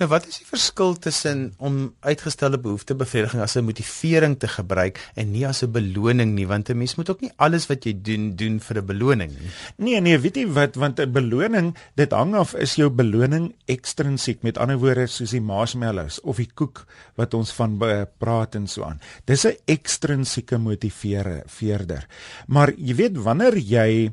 Nou 0.00 0.08
wat 0.10 0.26
is 0.26 0.40
die 0.40 0.48
verskil 0.48 0.96
tussen 0.98 1.52
om 1.62 1.92
uitgestelde 2.02 2.58
behoeftebevrediging 2.58 3.42
as 3.42 3.54
'n 3.56 3.64
motivering 3.64 4.38
te 4.38 4.48
gebruik 4.48 4.98
en 5.14 5.30
nie 5.30 5.46
as 5.46 5.62
'n 5.62 5.70
beloning 5.70 6.34
nie 6.34 6.46
want 6.46 6.68
'n 6.70 6.78
mens 6.78 6.96
moet 6.96 7.10
ook 7.10 7.20
nie 7.20 7.32
alles 7.36 7.66
wat 7.68 7.84
jy 7.84 7.94
doen 8.02 8.34
doen 8.36 8.60
vir 8.60 8.78
'n 8.78 8.86
beloning 8.86 9.30
nie. 9.30 9.50
Nee 9.76 10.00
nee, 10.00 10.18
weet 10.18 10.36
jy 10.36 10.46
wat 10.46 10.74
want 10.74 10.98
'n 11.00 11.12
beloning 11.12 11.76
dit 11.94 12.10
hang 12.10 12.34
af 12.34 12.54
is 12.54 12.74
jou 12.74 12.90
beloning 12.90 13.54
ekstrinsiek 13.66 14.42
met 14.42 14.58
ander 14.58 14.78
woorde 14.78 15.06
soos 15.06 15.30
die 15.30 15.40
marshmallows 15.40 16.20
of 16.20 16.36
die 16.36 16.50
koek 16.54 16.86
wat 17.14 17.34
ons 17.34 17.52
van 17.52 17.78
praat 18.18 18.54
en 18.54 18.66
so 18.66 18.82
aan. 18.82 19.00
Dis 19.24 19.44
'n 19.46 19.56
ekstrinsieke 19.66 20.58
motiveerder. 20.58 22.06
Maar 22.46 22.72
jy 22.76 22.94
weet 22.94 23.16
wanneer 23.16 23.56
jy 23.58 24.12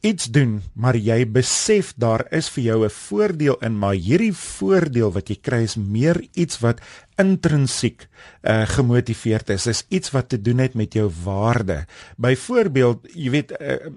iets 0.00 0.30
doen, 0.30 0.60
maar 0.74 0.96
jy 0.96 1.22
besef 1.30 1.92
daar 1.96 2.26
is 2.34 2.48
vir 2.54 2.64
jou 2.64 2.84
'n 2.84 2.90
voordeel 2.90 3.56
in, 3.60 3.78
maar 3.78 3.94
hierdie 3.94 4.34
voordeel 4.34 5.12
wat 5.12 5.28
jy 5.28 5.38
kry 5.40 5.62
is 5.62 5.76
meer 5.76 6.20
iets 6.34 6.60
wat 6.60 6.80
intrinsiek 7.16 8.06
uh, 8.42 8.66
gemotiveerd 8.66 9.50
is. 9.50 9.66
Is 9.66 9.86
iets 9.88 10.10
wat 10.10 10.28
te 10.28 10.42
doen 10.42 10.58
het 10.58 10.74
met 10.74 10.92
jou 10.92 11.10
waarde. 11.24 11.86
Byvoorbeeld, 12.16 13.08
jy 13.14 13.30
weet 13.30 13.52
uh, 13.60 13.90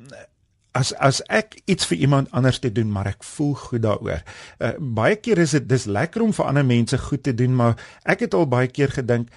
as 0.72 0.94
as 1.04 1.20
ek 1.28 1.58
iets 1.66 1.88
vir 1.90 1.98
iemand 2.08 2.32
anders 2.32 2.60
te 2.64 2.72
doen 2.72 2.92
maar 2.92 3.12
ek 3.12 3.24
voel 3.24 3.54
goed 3.60 3.84
daaroor. 3.84 4.24
Uh, 4.60 4.74
baie 4.80 5.16
keer 5.16 5.44
is 5.44 5.52
dit 5.58 5.68
dis 5.70 5.86
lekker 5.86 6.24
om 6.24 6.34
vir 6.34 6.46
ander 6.48 6.66
mense 6.66 6.98
goed 6.98 7.24
te 7.24 7.34
doen 7.36 7.56
maar 7.56 7.76
ek 8.04 8.28
het 8.28 8.38
al 8.38 8.48
baie 8.48 8.72
keer 8.72 8.94
gedink 8.96 9.30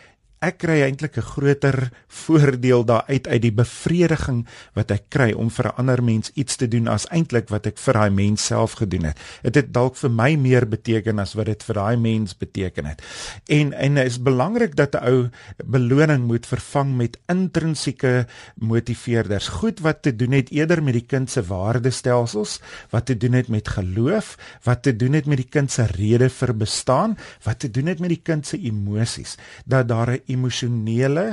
ek 0.44 0.58
kry 0.58 0.82
eintlik 0.84 1.16
'n 1.16 1.30
groter 1.34 1.90
voordeel 2.08 2.84
daaruit 2.84 3.26
uit 3.28 3.42
die 3.42 3.52
bevrediging 3.52 4.46
wat 4.74 4.90
ek 4.90 5.08
kry 5.08 5.32
om 5.32 5.50
vir 5.50 5.66
'n 5.66 5.76
ander 5.76 6.02
mens 6.02 6.30
iets 6.34 6.56
te 6.56 6.68
doen 6.68 6.88
as 6.88 7.06
eintlik 7.08 7.48
wat 7.48 7.66
ek 7.66 7.78
vir 7.78 7.94
daai 7.94 8.10
mens 8.10 8.44
self 8.44 8.72
gedoen 8.72 9.04
het. 9.04 9.18
Dit 9.42 9.54
het 9.54 9.72
dalk 9.72 9.96
vir 9.96 10.10
my 10.10 10.36
meer 10.36 10.68
beteken 10.68 11.18
as 11.18 11.34
wat 11.34 11.46
dit 11.46 11.62
vir 11.62 11.74
daai 11.74 11.96
mens 11.96 12.36
beteken 12.36 12.86
het. 12.86 13.02
En 13.48 13.72
en 13.72 13.96
is 13.96 14.22
belangrik 14.22 14.76
dat 14.76 14.94
'n 14.94 15.04
ou 15.04 15.30
beloning 15.64 16.26
moet 16.26 16.46
vervang 16.46 16.96
met 16.96 17.18
intrinsieke 17.28 18.26
motiveerders. 18.54 19.48
Goed 19.48 19.80
wat 19.80 20.02
te 20.02 20.16
doen 20.16 20.32
het 20.32 20.50
eerder 20.50 20.82
met 20.82 20.94
die 20.94 21.06
kind 21.06 21.30
se 21.30 21.42
waardestelsels, 21.42 22.60
wat 22.90 23.06
te 23.06 23.16
doen 23.16 23.32
het 23.32 23.48
met 23.48 23.68
geloof, 23.68 24.38
wat 24.62 24.82
te 24.82 24.96
doen 24.96 25.12
het 25.12 25.26
met 25.26 25.36
die 25.36 25.48
kind 25.50 25.70
se 25.70 25.86
rede 25.86 26.28
vir 26.30 26.56
bestaan, 26.56 27.16
wat 27.42 27.58
te 27.58 27.70
doen 27.70 27.86
het 27.86 28.00
met 28.00 28.08
die 28.08 28.22
kind 28.22 28.46
se 28.46 28.58
emosies. 28.58 29.36
Dat 29.64 29.88
daar 29.88 30.10
'n 30.10 30.22
emosionele 30.34 31.26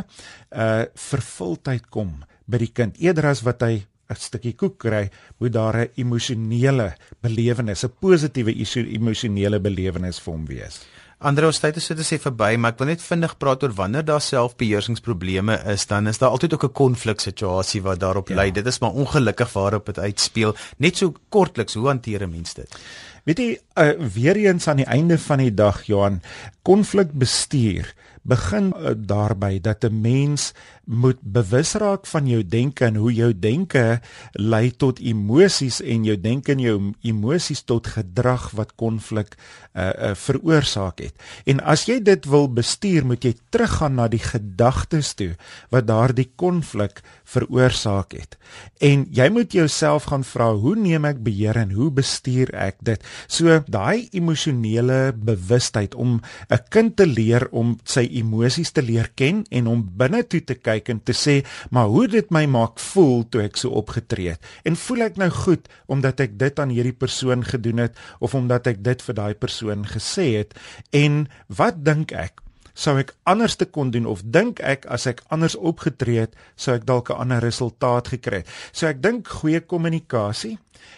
uh 0.51 0.83
vervulling 1.09 1.81
kom 1.89 2.19
by 2.47 2.61
die 2.61 2.73
kind 2.73 2.99
eerder 2.99 3.31
as 3.31 3.43
wat 3.47 3.63
hy 3.65 3.81
'n 4.11 4.19
stukkie 4.19 4.55
koek 4.59 4.77
kry, 4.77 5.09
moet 5.39 5.53
daar 5.53 5.77
'n 5.77 5.91
emosionele 5.95 6.95
belewenis, 7.21 7.85
'n 7.85 7.93
positiewe 7.99 8.53
emosionele 8.97 9.59
belewenis 9.59 10.19
vir 10.19 10.33
hom 10.33 10.45
wees. 10.45 10.81
Andre 11.21 11.45
ons 11.45 11.59
tyd 11.59 11.75
is 11.77 11.85
so 11.85 11.93
te 11.93 12.01
sê 12.01 12.17
verby, 12.17 12.55
maar 12.57 12.71
ek 12.71 12.79
wil 12.79 12.87
net 12.87 13.01
vinnig 13.01 13.37
praat 13.37 13.63
oor 13.63 13.73
wanneer 13.77 14.05
daar 14.05 14.23
selfbeheersingsprobleme 14.25 15.59
is, 15.69 15.85
dan 15.85 16.07
is 16.07 16.17
daar 16.17 16.33
altyd 16.33 16.53
ook 16.53 16.63
'n 16.63 16.73
konfliksituasie 16.73 17.81
wat 17.81 17.99
daarop 17.99 18.29
ja. 18.29 18.35
lei. 18.35 18.51
Dit 18.51 18.65
is 18.65 18.79
maar 18.79 18.91
ongelukkig 18.91 19.53
waarop 19.53 19.85
dit 19.85 19.99
uitspeel. 19.99 20.55
Net 20.77 20.97
so 20.97 21.13
kortliks, 21.29 21.73
hoe 21.73 21.87
hanteer 21.87 22.23
'n 22.23 22.29
mens 22.31 22.53
dit? 22.53 22.79
Weet 23.23 23.37
jy, 23.37 23.59
uh, 23.77 24.07
weer 24.13 24.35
eens 24.35 24.67
aan 24.67 24.81
die 24.81 24.85
einde 24.85 25.19
van 25.19 25.37
die 25.37 25.53
dag, 25.53 25.83
Johan, 25.83 26.21
konflikbestuur 26.61 27.93
begin 28.21 28.73
uh, 28.77 28.93
daarby 28.97 29.61
dat 29.61 29.83
'n 29.83 30.01
mens 30.01 30.53
moet 30.85 31.17
bewus 31.21 31.73
raak 31.73 32.07
van 32.07 32.27
jou 32.27 32.41
denke 32.47 32.85
en 32.85 32.95
hoe 32.95 33.13
jou 33.13 33.31
denke 33.39 34.01
lei 34.31 34.71
tot 34.71 34.99
emosies 34.99 35.81
en 35.81 36.03
jou 36.03 36.17
denke 36.19 36.51
en 36.51 36.59
jou 36.59 36.93
emosies 37.01 37.61
tot 37.63 37.87
gedrag 37.87 38.51
wat 38.51 38.75
konflik 38.75 39.37
uh, 39.73 39.89
uh, 39.89 40.11
veroorsaak 40.15 40.99
het. 40.99 41.15
En 41.45 41.61
as 41.63 41.85
jy 41.87 42.01
dit 42.03 42.25
wil 42.25 42.49
bestuur, 42.51 43.05
moet 43.05 43.23
jy 43.23 43.33
teruggaan 43.49 43.95
na 43.95 44.07
die 44.11 44.19
gedagtes 44.19 45.13
toe 45.13 45.31
wat 45.71 45.87
daardie 45.87 46.27
konflik 46.35 46.99
veroorsaak 47.23 48.11
het. 48.17 48.37
En 48.83 49.05
jy 49.11 49.29
moet 49.31 49.53
jouself 49.53 50.09
gaan 50.11 50.25
vra, 50.27 50.51
hoe 50.51 50.75
neem 50.75 51.05
ek 51.05 51.23
beheer 51.23 51.55
en 51.61 51.71
hoe 51.71 51.91
bestuur 51.91 52.51
ek 52.57 52.81
dit? 52.83 53.03
So 53.31 53.61
daai 53.71 54.09
emosionele 54.11 55.13
bewustheid 55.15 55.95
om 55.95 56.19
'n 56.49 56.63
kind 56.69 56.95
te 56.95 57.07
leer 57.07 57.47
om 57.51 57.79
sy 57.83 58.10
emosies 58.19 58.71
te 58.75 58.81
leer 58.81 59.11
ken 59.15 59.43
en 59.49 59.67
om 59.67 59.83
binne 59.97 60.23
toe 60.27 60.43
te 60.43 60.55
kyk 60.55 60.89
en 60.93 61.01
te 61.03 61.15
sê, 61.17 61.41
maar 61.71 61.89
hoe 61.91 62.07
dit 62.07 62.31
my 62.31 62.45
maak 62.45 62.79
voel 62.91 63.23
toe 63.29 63.45
ek 63.45 63.57
so 63.57 63.71
opgetree 63.81 64.35
het? 64.35 64.51
En 64.67 64.75
voel 64.75 65.07
ek 65.07 65.17
nou 65.21 65.29
goed 65.29 65.67
omdat 65.87 66.19
ek 66.19 66.37
dit 66.39 66.59
aan 66.59 66.73
hierdie 66.73 66.97
persoon 66.97 67.43
gedoen 67.47 67.85
het 67.87 67.97
of 68.19 68.35
omdat 68.35 68.67
ek 68.67 68.83
dit 68.83 69.01
vir 69.01 69.15
daai 69.17 69.33
persoon 69.33 69.85
gesê 69.87 70.31
het? 70.41 70.55
En 70.91 71.27
wat 71.47 71.83
dink 71.85 72.11
ek? 72.11 72.41
sou 72.73 72.95
ek 73.01 73.13
anders 73.29 73.57
te 73.59 73.67
kon 73.67 73.91
doen 73.91 74.07
of 74.09 74.23
dink 74.23 74.61
ek 74.63 74.87
as 74.91 75.07
ek 75.09 75.21
anders 75.33 75.57
opgetree 75.59 76.23
het 76.25 76.35
sou 76.55 76.75
ek 76.75 76.87
dalk 76.87 77.11
'n 77.11 77.19
ander 77.23 77.41
resultaat 77.43 78.07
gekry 78.07 78.41
het. 78.41 78.47
So 78.71 78.87
ek 78.87 79.01
dink 79.01 79.27
goeie 79.27 79.59
kommunikasie 79.59 80.57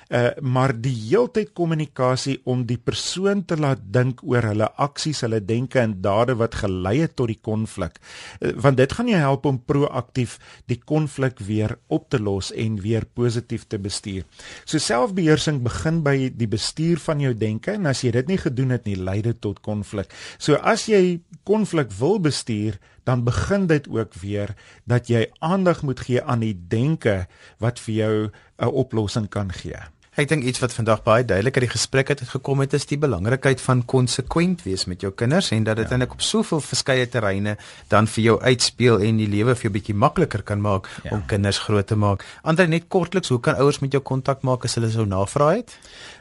uh, 0.10 0.30
maar 0.42 0.74
die 0.76 0.94
heeltyd 0.96 1.54
kommunikasie 1.58 2.40
om 2.50 2.66
die 2.70 2.78
persoon 2.78 3.44
te 3.46 3.58
laat 3.60 3.82
dink 3.94 4.24
oor 4.28 4.46
hulle 4.50 4.70
aksies, 4.82 5.24
hulle 5.26 5.42
denke 5.44 5.82
en 5.82 5.98
dade 6.04 6.36
wat 6.40 6.60
gelei 6.62 7.00
het 7.02 7.16
tot 7.20 7.32
die 7.32 7.40
konflik. 7.42 8.00
Uh, 8.40 8.54
want 8.64 8.78
dit 8.78 8.94
gaan 8.94 9.12
jou 9.12 9.22
help 9.22 9.46
om 9.50 9.60
proaktief 9.60 10.38
die 10.72 10.80
konflik 10.80 11.42
weer 11.44 11.78
op 11.88 12.10
te 12.14 12.22
los 12.22 12.52
en 12.52 12.80
weer 12.82 13.06
positief 13.06 13.68
te 13.68 13.80
bestuur. 13.82 14.24
So 14.66 14.82
selfbeheersing 14.82 15.62
begin 15.66 16.02
by 16.06 16.16
die 16.34 16.50
bestuur 16.50 17.02
van 17.04 17.24
jou 17.24 17.34
denke 17.38 17.78
en 17.78 17.90
as 17.90 18.04
jy 18.06 18.14
dit 18.16 18.34
nie 18.34 18.40
gedoen 18.42 18.76
het 18.76 18.88
nie, 18.90 18.98
lei 19.00 19.22
dit 19.26 19.40
tot 19.42 19.62
konflik. 19.66 20.12
So 20.38 20.60
as 20.62 20.88
jy 20.90 21.22
konflik 21.48 21.92
wil 22.00 22.20
bestuur, 22.24 22.80
dan 23.04 23.24
begin 23.24 23.68
dit 23.68 23.90
ook 23.90 24.14
weer 24.14 24.54
dat 24.84 25.08
jy 25.08 25.28
aandag 25.40 25.82
moet 25.84 26.00
gee 26.00 26.24
aan 26.24 26.40
die 26.40 26.56
denke 26.68 27.28
wat 27.58 27.80
vir 27.80 27.94
jou 27.94 28.30
'n 28.58 28.66
oplossing 28.66 29.30
kan 29.30 29.52
gee. 29.52 29.80
Ek 30.14 30.28
dink 30.30 30.44
iets 30.46 30.62
wat 30.62 30.76
vandag 30.78 31.00
baie 31.02 31.24
duidelik 31.26 31.56
uit 31.58 31.64
die 31.66 31.74
gesprek 31.74 32.12
het 32.12 32.20
gekom 32.30 32.60
het 32.62 32.76
is 32.78 32.86
die 32.86 33.00
belangrikheid 33.02 33.58
van 33.66 33.80
konsekwent 33.90 34.62
wees 34.62 34.86
met 34.86 35.02
jou 35.02 35.10
kinders 35.10 35.50
en 35.56 35.64
dat 35.66 35.80
dit 35.80 35.90
ja. 35.90 35.96
eintlik 35.96 36.14
op 36.14 36.22
soveel 36.22 36.62
verskeie 36.62 37.08
terreine 37.10 37.58
dan 37.90 38.06
vir 38.06 38.24
jou 38.24 38.38
uitspeel 38.38 39.02
en 39.08 39.18
die 39.18 39.26
lewe 39.32 39.56
vir 39.58 39.66
jou 39.66 39.72
bietjie 39.74 39.96
makliker 39.98 40.44
kan 40.46 40.62
maak 40.62 40.86
ja. 41.02 41.18
om 41.18 41.26
kinders 41.26 41.58
groot 41.66 41.90
te 41.90 41.98
maak. 41.98 42.22
Andre 42.46 42.70
net 42.70 42.86
kortliks, 42.94 43.34
hoe 43.34 43.42
kan 43.42 43.58
ouers 43.58 43.82
met 43.82 43.90
jou 43.98 44.06
kontak 44.06 44.46
maak 44.46 44.70
as 44.70 44.78
hulle 44.78 44.94
sou 44.94 45.10
navra 45.10 45.50
het? 45.56 45.74